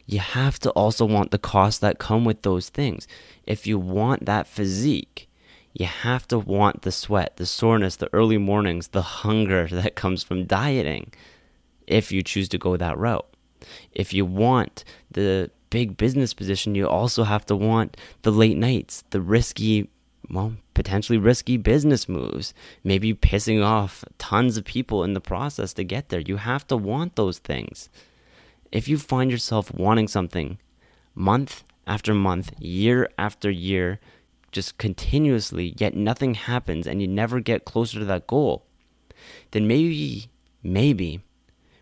you 0.07 0.19
have 0.21 0.59
to 0.61 0.71
also 0.71 1.05
want 1.05 1.31
the 1.31 1.39
costs 1.39 1.81
that 1.81 1.99
come 1.99 2.25
with 2.25 2.43
those 2.43 2.69
things. 2.69 3.09
If 3.45 3.67
you 3.67 3.79
want 3.79 4.27
that 4.27 4.47
physique, 4.47 5.29
you 5.79 5.85
have 5.85 6.27
to 6.27 6.39
want 6.39 6.83
the 6.83 6.91
sweat, 6.91 7.37
the 7.37 7.45
soreness, 7.45 7.97
the 7.97 8.09
early 8.15 8.39
mornings, 8.39 8.89
the 8.89 9.03
hunger 9.03 9.69
that 9.69 9.95
comes 9.95 10.23
from 10.23 10.47
dieting 10.47 11.13
if 11.87 12.11
you 12.11 12.23
choose 12.23 12.49
to 12.49 12.57
go 12.57 12.79
that 12.79 12.97
route. 12.97 13.29
If 13.93 14.15
you 14.15 14.25
want 14.25 14.85
the 15.11 15.51
big 15.69 15.99
business 15.99 16.33
position, 16.33 16.75
you 16.75 16.89
also 16.89 17.25
have 17.25 17.45
to 17.47 17.57
want 17.57 17.99
the 18.23 18.31
late 18.31 18.57
nights, 18.57 19.05
the 19.11 19.21
risky, 19.21 19.91
well, 20.31 20.55
potentially 20.73 21.19
risky 21.19 21.59
business 21.59 22.09
moves, 22.09 22.55
maybe 22.83 23.13
pissing 23.13 23.63
off 23.63 24.03
tons 24.17 24.57
of 24.57 24.65
people 24.65 25.05
in 25.05 25.13
the 25.13 25.21
process 25.21 25.75
to 25.75 25.85
get 25.85 26.09
there. 26.09 26.21
You 26.21 26.39
have 26.39 26.67
to 26.69 26.77
want 26.79 27.17
those 27.17 27.39
things. 27.39 27.91
If 28.73 28.89
you 28.89 28.97
find 28.97 29.31
yourself 29.31 29.75
wanting 29.75 30.09
something 30.09 30.57
month 31.15 31.65
after 31.87 32.15
month, 32.15 32.55
year 32.59 33.11
after 33.19 33.51
year, 33.51 34.01
just 34.53 34.79
continuously, 34.79 35.75
yet 35.79 35.95
nothing 35.95 36.35
happens 36.35 36.87
and 36.87 37.01
you 37.01 37.09
never 37.09 37.41
get 37.41 37.65
closer 37.65 37.99
to 37.99 38.05
that 38.05 38.27
goal, 38.27 38.67
then 39.51 39.67
maybe, 39.67 40.31
maybe 40.63 41.21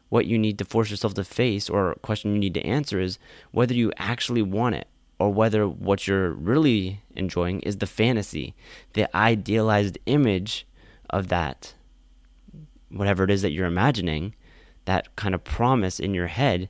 what 0.08 0.26
you 0.26 0.38
need 0.38 0.58
to 0.58 0.64
force 0.64 0.90
yourself 0.90 1.14
to 1.14 1.24
face 1.24 1.68
or 1.68 1.94
question 2.02 2.32
you 2.32 2.38
need 2.38 2.54
to 2.54 2.64
answer 2.64 3.00
is 3.00 3.18
whether 3.50 3.74
you 3.74 3.92
actually 3.96 4.42
want 4.42 4.74
it 4.74 4.86
or 5.18 5.32
whether 5.32 5.66
what 5.66 6.06
you're 6.06 6.30
really 6.30 7.00
enjoying 7.14 7.60
is 7.60 7.78
the 7.78 7.86
fantasy, 7.86 8.54
the 8.92 9.14
idealized 9.16 9.98
image 10.06 10.66
of 11.10 11.28
that, 11.28 11.74
whatever 12.90 13.24
it 13.24 13.30
is 13.30 13.42
that 13.42 13.52
you're 13.52 13.66
imagining, 13.66 14.34
that 14.84 15.14
kind 15.16 15.34
of 15.34 15.42
promise 15.44 15.98
in 15.98 16.14
your 16.14 16.26
head, 16.26 16.68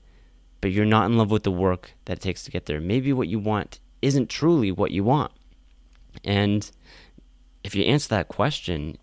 but 0.61 0.71
you're 0.71 0.85
not 0.85 1.07
in 1.07 1.19
love 1.19 1.31
with 1.31 1.43
the 1.43 1.51
work 1.51 1.93
that 2.05 2.19
it 2.19 2.21
takes 2.21 2.45
to 2.45 2.51
get 2.51 2.67
there. 2.67 2.81
Maybe 2.81 3.13
what 3.13 3.29
you 3.29 3.39
want 3.39 3.81
isn't 4.01 4.31
truly 4.31 4.71
what 4.71 4.91
you 4.91 5.05
want. 5.05 5.33
And 6.23 6.71
if 7.63 7.75
you 7.75 7.85
answer 7.85 8.09
that 8.11 8.29
question, 8.29 8.99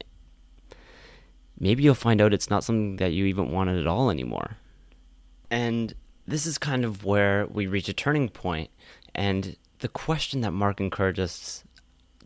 maybe 1.60 1.84
you'll 1.84 1.96
find 1.96 2.22
out 2.22 2.34
it's 2.34 2.50
not 2.50 2.64
something 2.64 2.98
that 2.98 3.14
you 3.14 3.26
even 3.26 3.52
wanted 3.52 3.80
at 3.80 3.88
all 3.88 4.10
anymore. 4.10 4.58
And 5.50 5.94
this 6.28 6.46
is 6.46 6.58
kind 6.58 6.86
of 6.86 7.04
where 7.04 7.46
we 7.48 7.68
reach 7.68 7.90
a 7.90 7.94
turning 7.94 8.30
point. 8.30 8.70
And 9.14 9.58
the 9.80 9.88
question 9.88 10.42
that 10.42 10.52
Mark 10.52 10.80
encouraged 10.80 11.20
us 11.20 11.64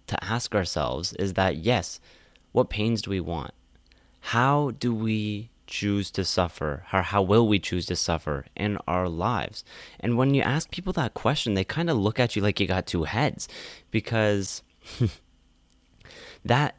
to 0.07 0.23
ask 0.23 0.53
ourselves 0.53 1.13
is 1.13 1.33
that 1.33 1.57
yes, 1.57 1.99
what 2.51 2.69
pains 2.69 3.01
do 3.01 3.09
we 3.09 3.19
want? 3.19 3.53
How 4.19 4.71
do 4.79 4.93
we 4.93 5.49
choose 5.67 6.11
to 6.11 6.23
suffer? 6.23 6.83
How, 6.87 7.01
how 7.01 7.21
will 7.21 7.47
we 7.47 7.59
choose 7.59 7.85
to 7.87 7.95
suffer 7.95 8.45
in 8.55 8.77
our 8.87 9.09
lives? 9.09 9.63
And 9.99 10.17
when 10.17 10.33
you 10.33 10.41
ask 10.41 10.69
people 10.69 10.93
that 10.93 11.13
question, 11.13 11.53
they 11.53 11.63
kind 11.63 11.89
of 11.89 11.97
look 11.97 12.19
at 12.19 12.35
you 12.35 12.41
like 12.41 12.59
you 12.59 12.67
got 12.67 12.85
two 12.85 13.03
heads 13.03 13.47
because 13.91 14.61
that 16.45 16.75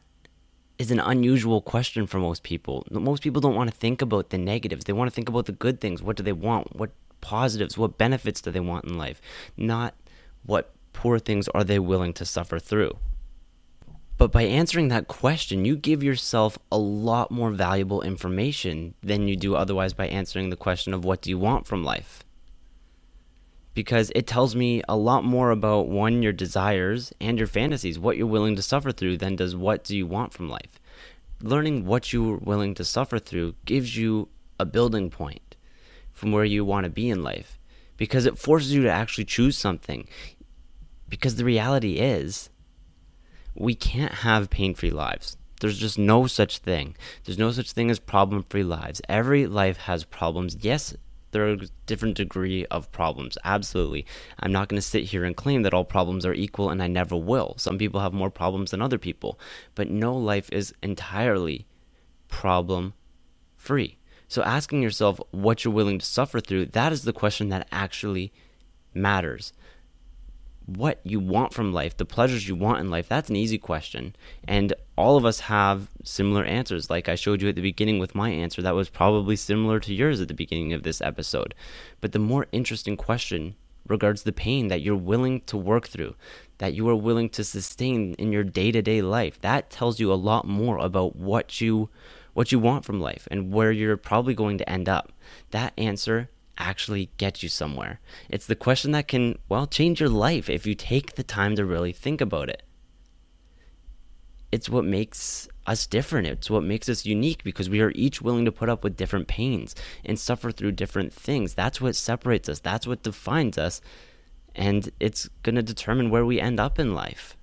is 0.77 0.91
an 0.91 0.99
unusual 0.99 1.61
question 1.61 2.05
for 2.05 2.19
most 2.19 2.43
people. 2.43 2.85
Most 2.89 3.23
people 3.23 3.41
don't 3.41 3.55
want 3.55 3.69
to 3.69 3.75
think 3.75 4.01
about 4.01 4.29
the 4.29 4.37
negatives. 4.37 4.85
They 4.85 4.93
want 4.93 5.09
to 5.09 5.15
think 5.15 5.29
about 5.29 5.45
the 5.45 5.51
good 5.51 5.81
things. 5.81 6.01
What 6.01 6.15
do 6.15 6.23
they 6.23 6.33
want? 6.33 6.75
What 6.75 6.91
positives? 7.21 7.77
What 7.77 7.97
benefits 7.97 8.41
do 8.41 8.51
they 8.51 8.59
want 8.59 8.85
in 8.85 8.97
life? 8.97 9.21
Not 9.55 9.95
what 10.45 10.73
poor 10.93 11.19
things 11.19 11.47
are 11.49 11.63
they 11.63 11.79
willing 11.79 12.13
to 12.13 12.25
suffer 12.25 12.59
through. 12.59 12.97
But 14.17 14.31
by 14.31 14.43
answering 14.43 14.87
that 14.87 15.07
question, 15.07 15.65
you 15.65 15.75
give 15.75 16.03
yourself 16.03 16.57
a 16.71 16.77
lot 16.77 17.29
more 17.29 17.51
valuable 17.51 18.01
information 18.01 18.95
than 19.03 19.27
you 19.27 19.35
do 19.35 19.55
otherwise 19.55 19.93
by 19.93 20.07
answering 20.07 20.49
the 20.49 20.55
question 20.55 20.93
of 20.93 21.05
what 21.05 21.21
do 21.21 21.29
you 21.29 21.37
want 21.37 21.67
from 21.67 21.83
life 21.83 22.23
because 23.77 24.11
it 24.15 24.25
tells 24.25 24.55
me 24.55 24.81
a 24.89 24.97
lot 24.97 25.23
more 25.23 25.51
about 25.51 25.87
one 25.87 26.23
your 26.23 26.33
desires 26.33 27.13
and 27.21 27.37
your 27.37 27.45
fantasies 27.45 27.99
what 27.99 28.17
you're 28.17 28.25
willing 28.25 28.55
to 28.55 28.61
suffer 28.63 28.91
through 28.91 29.15
than 29.15 29.35
does 29.35 29.55
what 29.55 29.83
do 29.83 29.95
you 29.95 30.07
want 30.07 30.33
from 30.33 30.49
life 30.49 30.79
learning 31.43 31.85
what 31.85 32.11
you're 32.11 32.37
willing 32.37 32.73
to 32.73 32.83
suffer 32.83 33.19
through 33.19 33.53
gives 33.65 33.95
you 33.95 34.27
a 34.59 34.65
building 34.65 35.11
point 35.11 35.55
from 36.11 36.31
where 36.31 36.43
you 36.43 36.65
want 36.65 36.85
to 36.85 36.89
be 36.89 37.07
in 37.07 37.21
life 37.21 37.59
because 37.97 38.25
it 38.25 38.39
forces 38.39 38.73
you 38.73 38.81
to 38.81 38.89
actually 38.89 39.25
choose 39.25 39.55
something 39.55 40.07
because 41.07 41.35
the 41.35 41.45
reality 41.45 41.99
is 41.99 42.49
we 43.53 43.75
can't 43.75 44.25
have 44.25 44.49
pain-free 44.49 44.89
lives 44.89 45.37
there's 45.59 45.79
just 45.79 45.97
no 45.97 46.27
such 46.27 46.59
thing. 46.59 46.95
There's 47.23 47.39
no 47.39 47.49
such 47.49 47.71
thing 47.71 47.89
as 47.89 47.97
problem 47.97 48.43
free 48.43 48.61
lives. 48.61 49.01
Every 49.09 49.47
life 49.47 49.77
has 49.77 50.03
problems. 50.03 50.57
Yes, 50.61 50.95
there 51.31 51.47
are 51.49 51.57
different 51.85 52.15
degree 52.15 52.65
of 52.67 52.91
problems. 52.91 53.37
Absolutely. 53.43 54.05
I'm 54.39 54.51
not 54.51 54.69
going 54.69 54.77
to 54.77 54.87
sit 54.87 55.05
here 55.05 55.23
and 55.23 55.35
claim 55.35 55.63
that 55.63 55.73
all 55.73 55.85
problems 55.85 56.25
are 56.25 56.33
equal 56.33 56.69
and 56.69 56.81
i 56.81 56.87
never 56.87 57.15
will. 57.15 57.55
Some 57.57 57.77
people 57.77 57.99
have 58.01 58.13
more 58.13 58.29
problems 58.29 58.71
than 58.71 58.81
other 58.81 58.97
people. 58.97 59.39
But 59.75 59.89
no 59.89 60.15
life 60.15 60.49
is 60.51 60.73
entirely 60.81 61.65
problem 62.27 62.93
free. 63.55 63.97
So 64.27 64.43
asking 64.43 64.81
yourself 64.81 65.19
what 65.31 65.63
you're 65.63 65.73
willing 65.73 65.99
to 65.99 66.05
suffer 66.05 66.39
through 66.39 66.67
that 66.67 66.91
is 66.91 67.03
the 67.03 67.13
question 67.13 67.49
that 67.49 67.67
actually 67.71 68.33
matters 68.93 69.53
what 70.67 70.99
you 71.03 71.19
want 71.19 71.53
from 71.53 71.73
life, 71.73 71.95
the 71.95 72.05
pleasures 72.05 72.47
you 72.47 72.55
want 72.55 72.79
in 72.79 72.89
life, 72.89 73.07
that's 73.07 73.29
an 73.29 73.37
easy 73.37 73.57
question. 73.57 74.15
And 74.47 74.73
all 74.97 75.17
of 75.17 75.25
us 75.25 75.39
have 75.41 75.87
similar 76.03 76.43
answers. 76.43 76.89
Like 76.89 77.07
I 77.07 77.15
showed 77.15 77.41
you 77.41 77.49
at 77.49 77.55
the 77.55 77.61
beginning 77.61 77.99
with 77.99 78.13
my 78.13 78.29
answer, 78.29 78.61
that 78.61 78.75
was 78.75 78.89
probably 78.89 79.37
similar 79.37 79.79
to 79.79 79.93
yours 79.93 80.19
at 80.19 80.27
the 80.27 80.33
beginning 80.33 80.73
of 80.73 80.83
this 80.83 81.01
episode. 81.01 81.55
But 82.01 82.11
the 82.11 82.19
more 82.19 82.47
interesting 82.51 82.97
question 82.97 83.55
regards 83.87 84.23
the 84.23 84.33
pain 84.33 84.67
that 84.67 84.81
you're 84.81 84.95
willing 84.95 85.39
to 85.41 85.55
work 85.55 85.87
through, 85.87 86.13
that 86.57 86.73
you 86.73 86.87
are 86.89 86.95
willing 86.95 87.29
to 87.29 87.43
sustain 87.45 88.13
in 88.15 88.33
your 88.33 88.43
day-to-day 88.43 89.01
life. 89.01 89.39
That 89.39 89.69
tells 89.69 90.01
you 90.01 90.11
a 90.11 90.15
lot 90.15 90.45
more 90.45 90.77
about 90.77 91.15
what 91.15 91.61
you 91.61 91.89
what 92.33 92.51
you 92.51 92.59
want 92.59 92.85
from 92.85 93.01
life 93.01 93.27
and 93.31 93.51
where 93.51 93.71
you're 93.71 93.97
probably 93.97 94.35
going 94.35 94.59
to 94.59 94.69
end 94.69 94.87
up. 94.87 95.11
That 95.49 95.73
answer 95.75 96.29
actually 96.57 97.09
get 97.17 97.43
you 97.43 97.49
somewhere? 97.49 97.99
It's 98.29 98.47
the 98.47 98.55
question 98.55 98.91
that 98.91 99.07
can, 99.07 99.37
well, 99.49 99.67
change 99.67 99.99
your 99.99 100.09
life 100.09 100.49
if 100.49 100.65
you 100.65 100.75
take 100.75 101.15
the 101.15 101.23
time 101.23 101.55
to 101.55 101.65
really 101.65 101.93
think 101.93 102.21
about 102.21 102.49
it. 102.49 102.63
It's 104.51 104.69
what 104.69 104.85
makes 104.85 105.47
us 105.65 105.85
different. 105.85 106.27
It's 106.27 106.49
what 106.49 106.63
makes 106.63 106.87
us 106.87 107.05
unique 107.05 107.43
because 107.43 107.69
we 107.69 107.81
are 107.81 107.91
each 107.95 108.21
willing 108.21 108.45
to 108.45 108.51
put 108.51 108.69
up 108.69 108.83
with 108.83 108.95
different 108.95 109.27
pains 109.27 109.75
and 110.05 110.17
suffer 110.17 110.51
through 110.51 110.71
different 110.71 111.13
things. 111.13 111.53
That's 111.53 111.81
what 111.81 111.95
separates 111.95 112.47
us, 112.47 112.59
that's 112.59 112.87
what 112.87 113.03
defines 113.03 113.57
us, 113.57 113.81
and 114.55 114.89
it's 114.99 115.27
going 115.43 115.55
to 115.55 115.63
determine 115.63 116.09
where 116.09 116.25
we 116.25 116.39
end 116.39 116.59
up 116.59 116.79
in 116.79 116.95
life. 116.95 117.35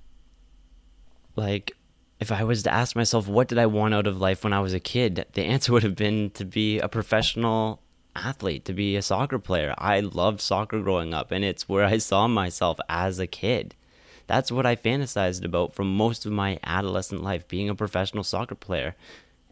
Like, 1.37 1.73
if 2.21 2.33
I 2.33 2.45
was 2.45 2.63
to 2.63 2.73
ask 2.73 2.97
myself, 2.97 3.29
what 3.29 3.49
did 3.49 3.59
I 3.59 3.67
want 3.67 3.93
out 3.93 4.07
of 4.07 4.17
life 4.17 4.45
when 4.45 4.53
I 4.53 4.61
was 4.61 4.73
a 4.73 4.81
kid? 4.81 5.27
The 5.33 5.43
answer 5.43 5.73
would 5.73 5.83
have 5.83 5.97
been 5.97 6.31
to 6.31 6.45
be 6.45 6.79
a 6.79 6.89
professional 6.89 7.83
athlete, 8.17 8.65
to 8.65 8.73
be 8.73 8.97
a 8.97 9.03
soccer 9.03 9.39
player. 9.39 9.75
I 9.79 10.01
loved 10.01 10.41
soccer 10.41 10.81
growing 10.81 11.15
up, 11.15 11.31
and 11.31 11.45
it's 11.45 11.69
where 11.69 11.85
I 11.85 11.99
saw 11.99 12.29
myself 12.29 12.79
as 12.89 13.19
a 13.19 13.27
kid. 13.27 13.75
That's 14.27 14.51
what 14.51 14.67
I 14.67 14.77
fantasized 14.77 15.45
about 15.45 15.75
for 15.75 15.85
most 15.85 16.25
of 16.25 16.33
my 16.33 16.59
adolescent 16.65 17.23
life, 17.23 17.47
being 17.47 17.69
a 17.69 17.75
professional 17.75 18.25
soccer 18.25 18.55
player. 18.55 18.97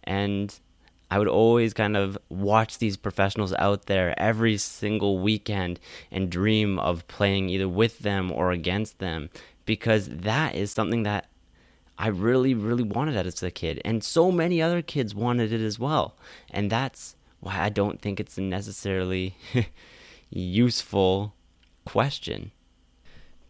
And 0.04 0.58
I 1.10 1.18
would 1.18 1.28
always 1.28 1.74
kind 1.74 1.94
of 1.96 2.16
watch 2.30 2.78
these 2.78 2.96
professionals 2.96 3.52
out 3.54 3.84
there 3.84 4.18
every 4.18 4.56
single 4.56 5.18
weekend 5.18 5.78
and 6.10 6.30
dream 6.30 6.78
of 6.78 7.06
playing 7.06 7.50
either 7.50 7.68
with 7.68 7.98
them 7.98 8.32
or 8.32 8.50
against 8.50 8.98
them 8.98 9.28
because 9.66 10.08
that 10.08 10.54
is 10.54 10.72
something 10.72 11.02
that 11.02 11.28
I 11.98 12.08
really, 12.08 12.54
really 12.54 12.82
wanted 12.82 13.26
as 13.26 13.42
a 13.42 13.50
kid. 13.50 13.80
And 13.84 14.02
so 14.02 14.32
many 14.32 14.62
other 14.62 14.80
kids 14.80 15.14
wanted 15.14 15.52
it 15.52 15.60
as 15.60 15.78
well. 15.78 16.16
And 16.50 16.70
that's 16.70 17.14
why 17.42 17.58
I 17.60 17.68
don't 17.70 18.00
think 18.00 18.20
it's 18.20 18.38
a 18.38 18.40
necessarily 18.40 19.34
useful 20.30 21.34
question. 21.84 22.52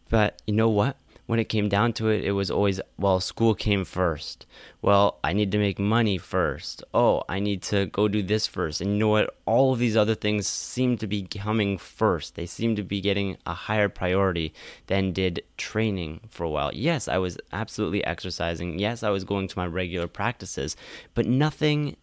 But 0.09 0.41
you 0.47 0.55
know 0.55 0.71
what? 0.71 0.97
When 1.27 1.39
it 1.39 1.49
came 1.49 1.69
down 1.69 1.93
to 1.95 2.09
it, 2.09 2.25
it 2.25 2.33
was 2.33 2.51
always, 2.51 2.81
well, 2.99 3.21
school 3.21 3.55
came 3.55 3.85
first. 3.85 4.47
Well, 4.81 5.19
I 5.23 5.35
need 5.35 5.53
to 5.53 5.59
make 5.59 5.79
money 5.79 6.19
first. 6.19 6.83
Oh, 6.93 7.23
I 7.29 7.39
need 7.39 7.63
to 7.65 7.87
go 7.87 8.09
do 8.09 8.23
this 8.23 8.47
first. 8.47 8.81
And 8.81 8.93
you 8.93 8.99
know 8.99 9.09
what? 9.09 9.37
All 9.47 9.73
of 9.73 9.79
these 9.79 9.97
other 9.97 10.15
things 10.15 10.49
seem 10.49 10.97
to 10.99 11.07
be 11.07 11.23
coming 11.23 11.79
first. 11.79 12.35
They 12.35 12.47
seem 12.47 12.77
to 12.77 12.83
be 12.83 13.01
getting 13.01 13.37
a 13.47 13.55
higher 13.55 13.89
priority 13.89 14.53
than 14.87 15.13
did 15.13 15.43
training 15.57 16.23
for 16.29 16.45
a 16.45 16.51
while. 16.51 16.71
Yes, 16.75 17.09
I 17.09 17.19
was 17.19 17.39
absolutely 17.53 18.05
exercising. 18.05 18.79
Yes, 18.79 19.03
I 19.03 19.11
was 19.11 19.25
going 19.25 19.49
to 19.49 19.59
my 19.59 19.67
regular 19.67 20.09
practices, 20.09 20.77
but 21.15 21.27
nothing 21.27 21.97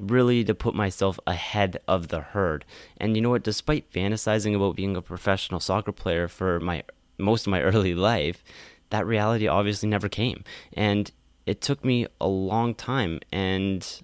really 0.00 0.42
to 0.44 0.54
put 0.54 0.74
myself 0.74 1.20
ahead 1.26 1.78
of 1.86 2.08
the 2.08 2.20
herd. 2.20 2.64
And 2.96 3.14
you 3.14 3.22
know 3.22 3.30
what? 3.30 3.44
Despite 3.44 3.92
fantasizing 3.92 4.56
about 4.56 4.76
being 4.76 4.96
a 4.96 5.02
professional 5.02 5.60
soccer 5.60 5.92
player 5.92 6.26
for 6.26 6.58
my 6.58 6.82
most 7.18 7.46
of 7.46 7.50
my 7.50 7.60
early 7.62 7.94
life, 7.94 8.42
that 8.88 9.06
reality 9.06 9.46
obviously 9.46 9.88
never 9.88 10.08
came. 10.08 10.42
And 10.72 11.10
it 11.46 11.60
took 11.60 11.84
me 11.84 12.06
a 12.20 12.28
long 12.28 12.74
time 12.74 13.20
and 13.30 14.02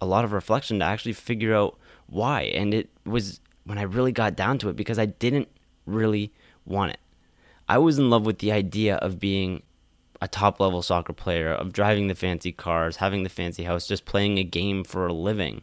a 0.00 0.06
lot 0.06 0.24
of 0.24 0.32
reflection 0.32 0.78
to 0.78 0.84
actually 0.84 1.12
figure 1.12 1.54
out 1.54 1.78
why. 2.06 2.42
And 2.42 2.74
it 2.74 2.90
was 3.04 3.40
when 3.64 3.78
I 3.78 3.82
really 3.82 4.12
got 4.12 4.36
down 4.36 4.58
to 4.58 4.68
it 4.68 4.76
because 4.76 4.98
I 4.98 5.06
didn't 5.06 5.48
really 5.86 6.32
want 6.64 6.92
it. 6.92 7.00
I 7.68 7.78
was 7.78 7.98
in 7.98 8.10
love 8.10 8.26
with 8.26 8.38
the 8.38 8.52
idea 8.52 8.96
of 8.96 9.18
being 9.18 9.62
a 10.20 10.28
top 10.28 10.60
level 10.60 10.82
soccer 10.82 11.12
player, 11.12 11.52
of 11.52 11.72
driving 11.72 12.08
the 12.08 12.14
fancy 12.14 12.52
cars, 12.52 12.96
having 12.96 13.22
the 13.22 13.28
fancy 13.28 13.64
house, 13.64 13.86
just 13.86 14.04
playing 14.04 14.38
a 14.38 14.44
game 14.44 14.84
for 14.84 15.06
a 15.06 15.12
living. 15.12 15.62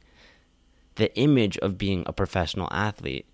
The 0.95 1.15
image 1.17 1.57
of 1.59 1.77
being 1.77 2.03
a 2.05 2.13
professional 2.13 2.67
athlete. 2.71 3.25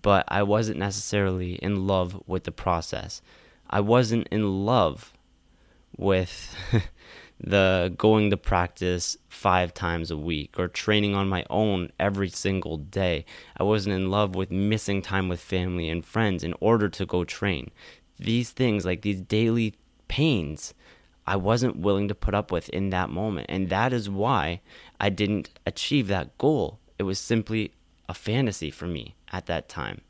but 0.00 0.24
I 0.28 0.42
wasn't 0.42 0.78
necessarily 0.78 1.54
in 1.54 1.86
love 1.86 2.20
with 2.26 2.44
the 2.44 2.52
process. 2.52 3.22
I 3.70 3.80
wasn't 3.80 4.28
in 4.30 4.66
love 4.66 5.12
with 5.96 6.54
the 7.40 7.94
going 7.96 8.30
to 8.30 8.36
practice 8.36 9.16
five 9.28 9.74
times 9.74 10.10
a 10.10 10.16
week 10.16 10.58
or 10.58 10.68
training 10.68 11.14
on 11.14 11.28
my 11.28 11.44
own 11.50 11.90
every 11.98 12.28
single 12.28 12.76
day. 12.76 13.24
I 13.56 13.62
wasn't 13.64 13.96
in 13.96 14.10
love 14.10 14.34
with 14.34 14.50
missing 14.50 15.02
time 15.02 15.28
with 15.28 15.40
family 15.40 15.88
and 15.88 16.04
friends 16.04 16.44
in 16.44 16.54
order 16.60 16.88
to 16.88 17.06
go 17.06 17.24
train. 17.24 17.70
These 18.18 18.50
things, 18.50 18.84
like 18.84 19.02
these 19.02 19.20
daily 19.20 19.74
pains, 20.12 20.74
I 21.26 21.36
wasn't 21.36 21.78
willing 21.78 22.06
to 22.08 22.14
put 22.14 22.34
up 22.34 22.52
with 22.52 22.68
in 22.68 22.90
that 22.90 23.08
moment. 23.08 23.46
And 23.48 23.70
that 23.70 23.94
is 23.94 24.10
why 24.10 24.60
I 25.00 25.08
didn't 25.08 25.48
achieve 25.64 26.06
that 26.08 26.36
goal. 26.36 26.80
It 26.98 27.04
was 27.04 27.18
simply 27.18 27.72
a 28.10 28.12
fantasy 28.12 28.70
for 28.70 28.86
me 28.86 29.14
at 29.32 29.46
that 29.46 29.70
time. 29.70 30.02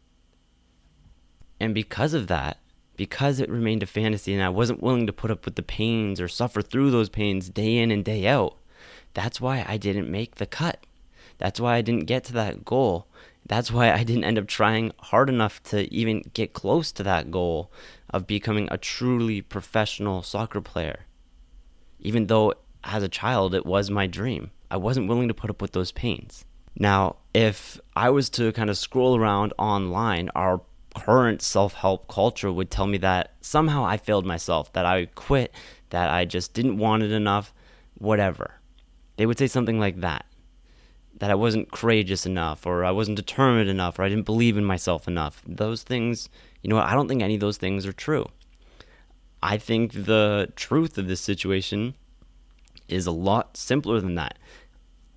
And 1.60 1.72
because 1.72 2.14
of 2.14 2.26
that, 2.26 2.58
because 2.96 3.38
it 3.38 3.48
remained 3.48 3.84
a 3.84 3.86
fantasy 3.86 4.34
and 4.34 4.42
I 4.42 4.48
wasn't 4.48 4.82
willing 4.82 5.06
to 5.06 5.12
put 5.12 5.30
up 5.30 5.44
with 5.44 5.54
the 5.54 5.62
pains 5.62 6.20
or 6.20 6.26
suffer 6.26 6.62
through 6.62 6.90
those 6.90 7.08
pains 7.08 7.48
day 7.48 7.78
in 7.78 7.92
and 7.92 8.04
day 8.04 8.26
out, 8.26 8.56
that's 9.14 9.40
why 9.40 9.64
I 9.68 9.76
didn't 9.76 10.10
make 10.10 10.34
the 10.34 10.46
cut. 10.46 10.84
That's 11.38 11.60
why 11.60 11.76
I 11.76 11.80
didn't 11.80 12.06
get 12.06 12.24
to 12.24 12.32
that 12.32 12.64
goal. 12.64 13.06
That's 13.46 13.72
why 13.72 13.92
I 13.92 14.04
didn't 14.04 14.24
end 14.24 14.38
up 14.38 14.46
trying 14.46 14.92
hard 14.98 15.28
enough 15.28 15.62
to 15.64 15.92
even 15.92 16.22
get 16.32 16.52
close 16.52 16.92
to 16.92 17.02
that 17.02 17.30
goal 17.30 17.72
of 18.10 18.26
becoming 18.26 18.68
a 18.70 18.78
truly 18.78 19.42
professional 19.42 20.22
soccer 20.22 20.60
player. 20.60 21.06
Even 21.98 22.26
though 22.26 22.54
as 22.84 23.02
a 23.02 23.08
child 23.08 23.54
it 23.54 23.66
was 23.66 23.90
my 23.90 24.06
dream, 24.06 24.50
I 24.70 24.76
wasn't 24.76 25.08
willing 25.08 25.28
to 25.28 25.34
put 25.34 25.50
up 25.50 25.60
with 25.60 25.72
those 25.72 25.92
pains. 25.92 26.44
Now, 26.78 27.16
if 27.34 27.80
I 27.94 28.10
was 28.10 28.30
to 28.30 28.52
kind 28.52 28.70
of 28.70 28.78
scroll 28.78 29.16
around 29.16 29.52
online, 29.58 30.30
our 30.34 30.62
current 30.94 31.42
self 31.42 31.74
help 31.74 32.08
culture 32.08 32.52
would 32.52 32.70
tell 32.70 32.86
me 32.86 32.98
that 32.98 33.34
somehow 33.40 33.84
I 33.84 33.96
failed 33.96 34.26
myself, 34.26 34.72
that 34.72 34.86
I 34.86 35.06
quit, 35.06 35.54
that 35.90 36.10
I 36.10 36.24
just 36.24 36.54
didn't 36.54 36.78
want 36.78 37.02
it 37.02 37.12
enough, 37.12 37.52
whatever. 37.94 38.60
They 39.16 39.26
would 39.26 39.38
say 39.38 39.46
something 39.46 39.78
like 39.78 40.00
that. 40.00 40.24
That 41.22 41.30
I 41.30 41.36
wasn't 41.36 41.70
courageous 41.70 42.26
enough, 42.26 42.66
or 42.66 42.84
I 42.84 42.90
wasn't 42.90 43.16
determined 43.16 43.70
enough, 43.70 43.96
or 43.96 44.02
I 44.02 44.08
didn't 44.08 44.26
believe 44.26 44.56
in 44.56 44.64
myself 44.64 45.06
enough. 45.06 45.40
Those 45.46 45.84
things, 45.84 46.28
you 46.62 46.68
know? 46.68 46.78
I 46.78 46.94
don't 46.94 47.06
think 47.06 47.22
any 47.22 47.34
of 47.34 47.40
those 47.40 47.58
things 47.58 47.86
are 47.86 47.92
true. 47.92 48.26
I 49.40 49.56
think 49.56 49.92
the 49.92 50.52
truth 50.56 50.98
of 50.98 51.06
this 51.06 51.20
situation 51.20 51.94
is 52.88 53.06
a 53.06 53.12
lot 53.12 53.56
simpler 53.56 54.00
than 54.00 54.16
that. 54.16 54.36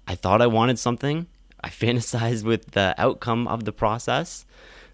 I 0.08 0.14
thought 0.14 0.44
I 0.44 0.48
wanted 0.48 0.78
something, 0.78 1.26
I 1.64 1.70
fantasized 1.82 2.44
with 2.44 2.74
the 2.74 2.94
outcome 3.00 3.48
of 3.48 3.64
the 3.64 3.74
process, 3.74 4.46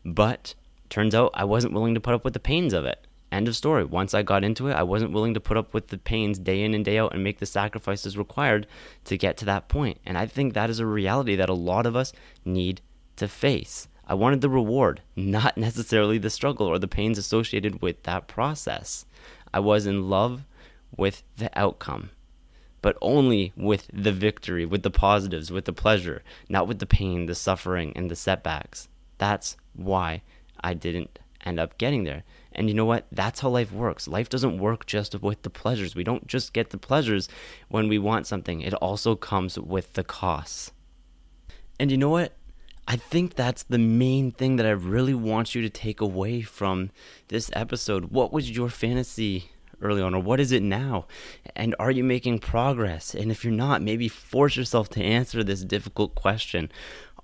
but 0.05 0.55
turns 0.89 1.13
out 1.13 1.31
I 1.33 1.43
wasn't 1.43 1.73
willing 1.73 1.93
to 1.93 1.99
put 1.99 2.13
up 2.13 2.23
with 2.23 2.35
the 2.35 2.39
pains 2.39 2.71
of 2.71 2.85
it. 2.85 3.05
End 3.31 3.47
of 3.47 3.55
story. 3.55 3.85
Once 3.85 4.13
I 4.13 4.23
got 4.23 4.43
into 4.43 4.67
it, 4.67 4.73
I 4.73 4.83
wasn't 4.83 5.13
willing 5.13 5.33
to 5.35 5.39
put 5.39 5.55
up 5.55 5.73
with 5.73 5.87
the 5.87 5.97
pains 5.97 6.37
day 6.37 6.63
in 6.63 6.73
and 6.73 6.83
day 6.83 6.97
out 6.97 7.13
and 7.13 7.23
make 7.23 7.39
the 7.39 7.45
sacrifices 7.45 8.17
required 8.17 8.67
to 9.05 9.17
get 9.17 9.37
to 9.37 9.45
that 9.45 9.69
point. 9.69 9.99
And 10.05 10.17
I 10.17 10.25
think 10.25 10.53
that 10.53 10.69
is 10.69 10.79
a 10.79 10.85
reality 10.85 11.37
that 11.37 11.49
a 11.49 11.53
lot 11.53 11.85
of 11.85 11.95
us 11.95 12.11
need 12.43 12.81
to 13.15 13.29
face. 13.29 13.87
I 14.05 14.15
wanted 14.15 14.41
the 14.41 14.49
reward, 14.49 15.01
not 15.15 15.57
necessarily 15.57 16.17
the 16.17 16.29
struggle 16.29 16.67
or 16.67 16.77
the 16.77 16.87
pains 16.89 17.17
associated 17.17 17.81
with 17.81 18.03
that 18.03 18.27
process. 18.27 19.05
I 19.53 19.59
was 19.59 19.85
in 19.85 20.09
love 20.09 20.43
with 20.97 21.23
the 21.37 21.57
outcome, 21.57 22.09
but 22.81 22.97
only 23.01 23.53
with 23.55 23.89
the 23.93 24.11
victory, 24.11 24.65
with 24.65 24.83
the 24.83 24.91
positives, 24.91 25.51
with 25.51 25.63
the 25.63 25.73
pleasure, 25.73 26.21
not 26.49 26.67
with 26.67 26.79
the 26.79 26.85
pain, 26.85 27.27
the 27.27 27.35
suffering, 27.35 27.93
and 27.95 28.11
the 28.11 28.15
setbacks. 28.17 28.89
That's 29.17 29.55
why 29.73 30.21
I 30.61 30.73
didn't 30.73 31.19
end 31.45 31.59
up 31.59 31.77
getting 31.77 32.03
there. 32.03 32.23
And 32.53 32.67
you 32.67 32.73
know 32.73 32.85
what? 32.85 33.07
That's 33.11 33.39
how 33.39 33.49
life 33.49 33.71
works. 33.71 34.07
Life 34.07 34.29
doesn't 34.29 34.57
work 34.57 34.85
just 34.85 35.19
with 35.21 35.41
the 35.43 35.49
pleasures. 35.49 35.95
We 35.95 36.03
don't 36.03 36.27
just 36.27 36.53
get 36.53 36.71
the 36.71 36.77
pleasures 36.77 37.29
when 37.69 37.87
we 37.87 37.97
want 37.97 38.27
something, 38.27 38.61
it 38.61 38.73
also 38.75 39.15
comes 39.15 39.57
with 39.57 39.93
the 39.93 40.03
costs. 40.03 40.71
And 41.79 41.89
you 41.89 41.97
know 41.97 42.09
what? 42.09 42.33
I 42.87 42.95
think 42.95 43.35
that's 43.35 43.63
the 43.63 43.77
main 43.77 44.31
thing 44.31 44.57
that 44.57 44.65
I 44.65 44.71
really 44.71 45.13
want 45.13 45.55
you 45.55 45.61
to 45.61 45.69
take 45.69 46.01
away 46.01 46.41
from 46.41 46.91
this 47.29 47.49
episode. 47.53 48.05
What 48.11 48.33
was 48.33 48.51
your 48.51 48.69
fantasy 48.69 49.51
early 49.81 50.01
on, 50.01 50.13
or 50.13 50.21
what 50.21 50.39
is 50.39 50.51
it 50.51 50.61
now? 50.61 51.07
And 51.55 51.75
are 51.79 51.91
you 51.91 52.03
making 52.03 52.39
progress? 52.39 53.15
And 53.15 53.31
if 53.31 53.43
you're 53.43 53.53
not, 53.53 53.81
maybe 53.81 54.07
force 54.07 54.55
yourself 54.55 54.89
to 54.89 55.03
answer 55.03 55.43
this 55.43 55.63
difficult 55.63 56.15
question 56.15 56.71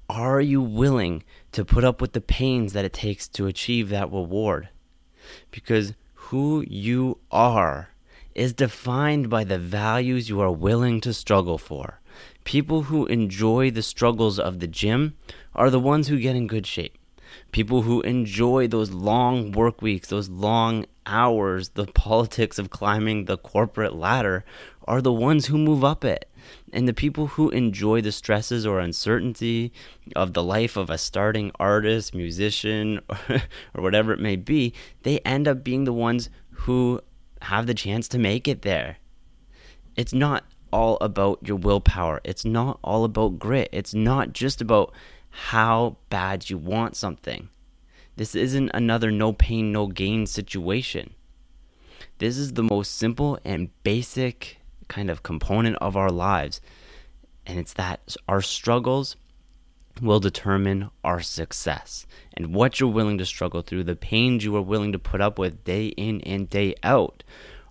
are 0.09 0.39
you 0.39 0.61
willing 0.61 1.21
to 1.51 1.65
put 1.65 1.83
up 1.83 1.99
with 1.99 2.13
the 2.13 2.21
pains 2.21 2.71
that 2.71 2.85
it 2.85 2.93
takes 2.93 3.27
to 3.27 3.45
achieve 3.45 3.89
that 3.89 4.09
reward? 4.09 4.69
Because 5.51 5.93
who 6.13 6.63
you 6.67 7.19
are 7.31 7.89
is 8.35 8.53
defined 8.53 9.29
by 9.29 9.43
the 9.43 9.57
values 9.57 10.29
you 10.29 10.39
are 10.39 10.51
willing 10.51 11.01
to 11.01 11.13
struggle 11.13 11.57
for. 11.57 11.99
People 12.43 12.83
who 12.83 13.05
enjoy 13.07 13.71
the 13.71 13.81
struggles 13.81 14.39
of 14.39 14.59
the 14.59 14.67
gym 14.67 15.15
are 15.55 15.69
the 15.69 15.79
ones 15.79 16.07
who 16.07 16.19
get 16.19 16.35
in 16.35 16.47
good 16.47 16.67
shape. 16.67 16.97
People 17.51 17.81
who 17.81 18.01
enjoy 18.01 18.67
those 18.67 18.91
long 18.91 19.51
work 19.51 19.81
weeks, 19.81 20.09
those 20.09 20.29
long 20.29 20.85
hours, 21.05 21.69
the 21.69 21.85
politics 21.93 22.59
of 22.59 22.69
climbing 22.69 23.25
the 23.25 23.37
corporate 23.37 23.95
ladder 23.95 24.45
are 24.87 25.01
the 25.01 25.13
ones 25.13 25.47
who 25.47 25.57
move 25.57 25.83
up 25.83 26.05
it. 26.05 26.29
And 26.73 26.87
the 26.87 26.93
people 26.93 27.27
who 27.27 27.49
enjoy 27.49 28.01
the 28.01 28.11
stresses 28.11 28.65
or 28.65 28.79
uncertainty 28.79 29.71
of 30.15 30.33
the 30.33 30.43
life 30.43 30.75
of 30.75 30.89
a 30.89 30.97
starting 30.97 31.51
artist, 31.59 32.13
musician, 32.13 32.99
or, 33.29 33.81
whatever 33.81 34.11
it 34.11 34.19
may 34.19 34.35
be, 34.35 34.73
they 35.03 35.19
end 35.19 35.47
up 35.47 35.63
being 35.63 35.85
the 35.85 35.93
ones 35.93 36.29
who 36.51 37.01
have 37.43 37.67
the 37.67 37.73
chance 37.73 38.07
to 38.09 38.19
make 38.19 38.47
it 38.47 38.63
there. 38.63 38.97
It's 39.95 40.13
not 40.13 40.43
all 40.71 40.97
about 40.99 41.39
your 41.47 41.57
willpower. 41.57 42.19
It's 42.23 42.43
not 42.43 42.79
all 42.83 43.03
about 43.03 43.39
grit. 43.39 43.69
It's 43.71 43.93
not 43.93 44.33
just 44.33 44.61
about 44.61 44.93
how 45.29 45.97
bad 46.09 46.49
you 46.49 46.57
want 46.57 46.95
something. 46.95 47.49
This 48.15 48.35
isn't 48.35 48.71
another 48.73 49.11
no 49.11 49.31
pain, 49.31 49.71
no 49.71 49.87
gain 49.87 50.25
situation. 50.25 51.13
This 52.17 52.37
is 52.37 52.53
the 52.53 52.63
most 52.63 52.95
simple 52.95 53.37
and 53.45 53.69
basic 53.83 54.56
kind 54.87 55.09
of 55.09 55.23
component 55.23 55.77
of 55.77 55.95
our 55.95 56.11
lives. 56.11 56.61
And 57.45 57.59
it's 57.59 57.73
that 57.73 58.15
our 58.27 58.41
struggles 58.41 59.15
will 60.01 60.19
determine 60.19 60.89
our 61.03 61.21
success. 61.21 62.05
And 62.33 62.53
what 62.53 62.79
you're 62.79 62.91
willing 62.91 63.17
to 63.17 63.25
struggle 63.25 63.61
through, 63.61 63.85
the 63.85 63.95
pains 63.95 64.43
you 64.43 64.55
are 64.55 64.61
willing 64.61 64.91
to 64.91 64.99
put 64.99 65.21
up 65.21 65.39
with 65.39 65.63
day 65.63 65.87
in 65.87 66.21
and 66.21 66.49
day 66.49 66.75
out, 66.83 67.23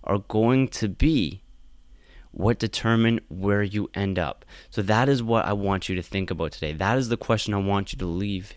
are 0.03 0.19
going 0.19 0.67
to 0.69 0.87
be 0.87 1.41
what 2.31 2.59
determine 2.59 3.19
where 3.29 3.63
you 3.63 3.89
end 3.93 4.19
up. 4.19 4.45
So 4.69 4.81
that 4.83 5.09
is 5.09 5.23
what 5.23 5.45
I 5.45 5.53
want 5.53 5.89
you 5.89 5.95
to 5.95 6.03
think 6.03 6.29
about 6.29 6.51
today. 6.51 6.73
That 6.73 6.97
is 6.97 7.09
the 7.09 7.17
question 7.17 7.53
I 7.53 7.57
want 7.57 7.93
you 7.93 7.99
to 7.99 8.05
leave. 8.05 8.53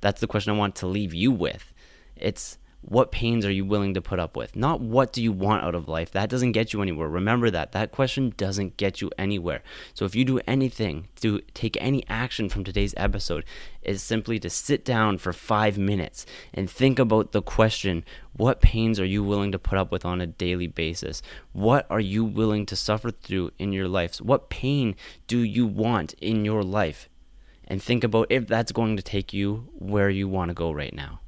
That's 0.00 0.20
the 0.20 0.26
question 0.26 0.52
I 0.52 0.58
want 0.58 0.74
to 0.76 0.86
leave 0.86 1.14
you 1.14 1.32
with. 1.32 1.72
It's 2.16 2.58
what 2.86 3.10
pains 3.10 3.46
are 3.46 3.50
you 3.50 3.64
willing 3.64 3.94
to 3.94 4.02
put 4.02 4.18
up 4.18 4.36
with? 4.36 4.54
Not 4.54 4.80
what 4.80 5.12
do 5.12 5.22
you 5.22 5.32
want 5.32 5.64
out 5.64 5.74
of 5.74 5.88
life. 5.88 6.10
That 6.10 6.28
doesn't 6.28 6.52
get 6.52 6.72
you 6.72 6.82
anywhere. 6.82 7.08
Remember 7.08 7.50
that. 7.50 7.72
That 7.72 7.92
question 7.92 8.34
doesn't 8.36 8.76
get 8.76 9.00
you 9.00 9.10
anywhere. 9.16 9.62
So 9.94 10.04
if 10.04 10.14
you 10.14 10.24
do 10.24 10.38
anything 10.46 11.08
to 11.20 11.40
take 11.54 11.78
any 11.80 12.04
action 12.08 12.50
from 12.50 12.62
today's 12.62 12.94
episode, 12.96 13.44
is 13.82 14.02
simply 14.02 14.38
to 14.38 14.50
sit 14.50 14.84
down 14.84 15.18
for 15.18 15.32
five 15.32 15.78
minutes 15.78 16.26
and 16.52 16.70
think 16.70 16.98
about 16.98 17.32
the 17.32 17.42
question 17.42 18.04
what 18.36 18.60
pains 18.60 18.98
are 18.98 19.04
you 19.04 19.22
willing 19.22 19.52
to 19.52 19.58
put 19.58 19.78
up 19.78 19.92
with 19.92 20.04
on 20.04 20.20
a 20.20 20.26
daily 20.26 20.66
basis? 20.66 21.22
What 21.52 21.86
are 21.88 22.00
you 22.00 22.24
willing 22.24 22.66
to 22.66 22.76
suffer 22.76 23.10
through 23.10 23.52
in 23.58 23.72
your 23.72 23.88
life? 23.88 24.16
What 24.18 24.50
pain 24.50 24.96
do 25.26 25.38
you 25.38 25.66
want 25.66 26.14
in 26.14 26.44
your 26.44 26.62
life? 26.62 27.08
And 27.66 27.82
think 27.82 28.04
about 28.04 28.26
if 28.30 28.46
that's 28.46 28.72
going 28.72 28.96
to 28.96 29.02
take 29.02 29.32
you 29.32 29.68
where 29.78 30.10
you 30.10 30.28
want 30.28 30.50
to 30.50 30.54
go 30.54 30.72
right 30.72 30.94
now. 30.94 31.20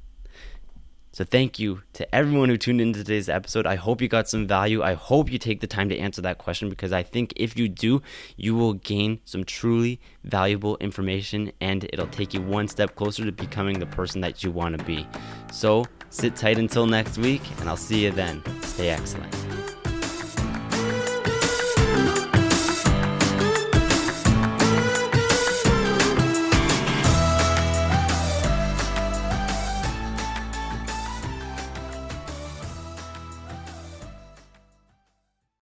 So 1.17 1.25
thank 1.25 1.57
you 1.57 1.81
to 1.93 2.13
everyone 2.13 2.49
who 2.49 2.57
tuned 2.57 2.79
into 2.79 2.99
today's 2.99 3.27
episode. 3.27 3.65
I 3.65 3.73
hope 3.73 4.03
you 4.03 4.07
got 4.07 4.29
some 4.29 4.45
value. 4.45 4.83
I 4.83 4.93
hope 4.93 5.31
you 5.31 5.39
take 5.39 5.61
the 5.61 5.65
time 5.65 5.89
to 5.89 5.97
answer 5.97 6.21
that 6.21 6.37
question 6.37 6.69
because 6.69 6.93
I 6.93 7.01
think 7.01 7.33
if 7.37 7.57
you 7.57 7.67
do, 7.67 8.03
you 8.35 8.53
will 8.53 8.73
gain 8.73 9.19
some 9.25 9.43
truly 9.43 9.99
valuable 10.25 10.77
information 10.77 11.51
and 11.59 11.85
it'll 11.85 12.05
take 12.05 12.35
you 12.35 12.41
one 12.43 12.67
step 12.67 12.93
closer 12.93 13.25
to 13.25 13.31
becoming 13.31 13.79
the 13.79 13.87
person 13.87 14.21
that 14.21 14.43
you 14.43 14.51
want 14.51 14.77
to 14.77 14.85
be. 14.85 15.07
So 15.51 15.85
sit 16.11 16.35
tight 16.35 16.59
until 16.59 16.85
next 16.85 17.17
week 17.17 17.41
and 17.59 17.67
I'll 17.67 17.77
see 17.77 18.03
you 18.03 18.11
then. 18.11 18.43
Stay 18.61 18.89
excellent. 18.89 19.33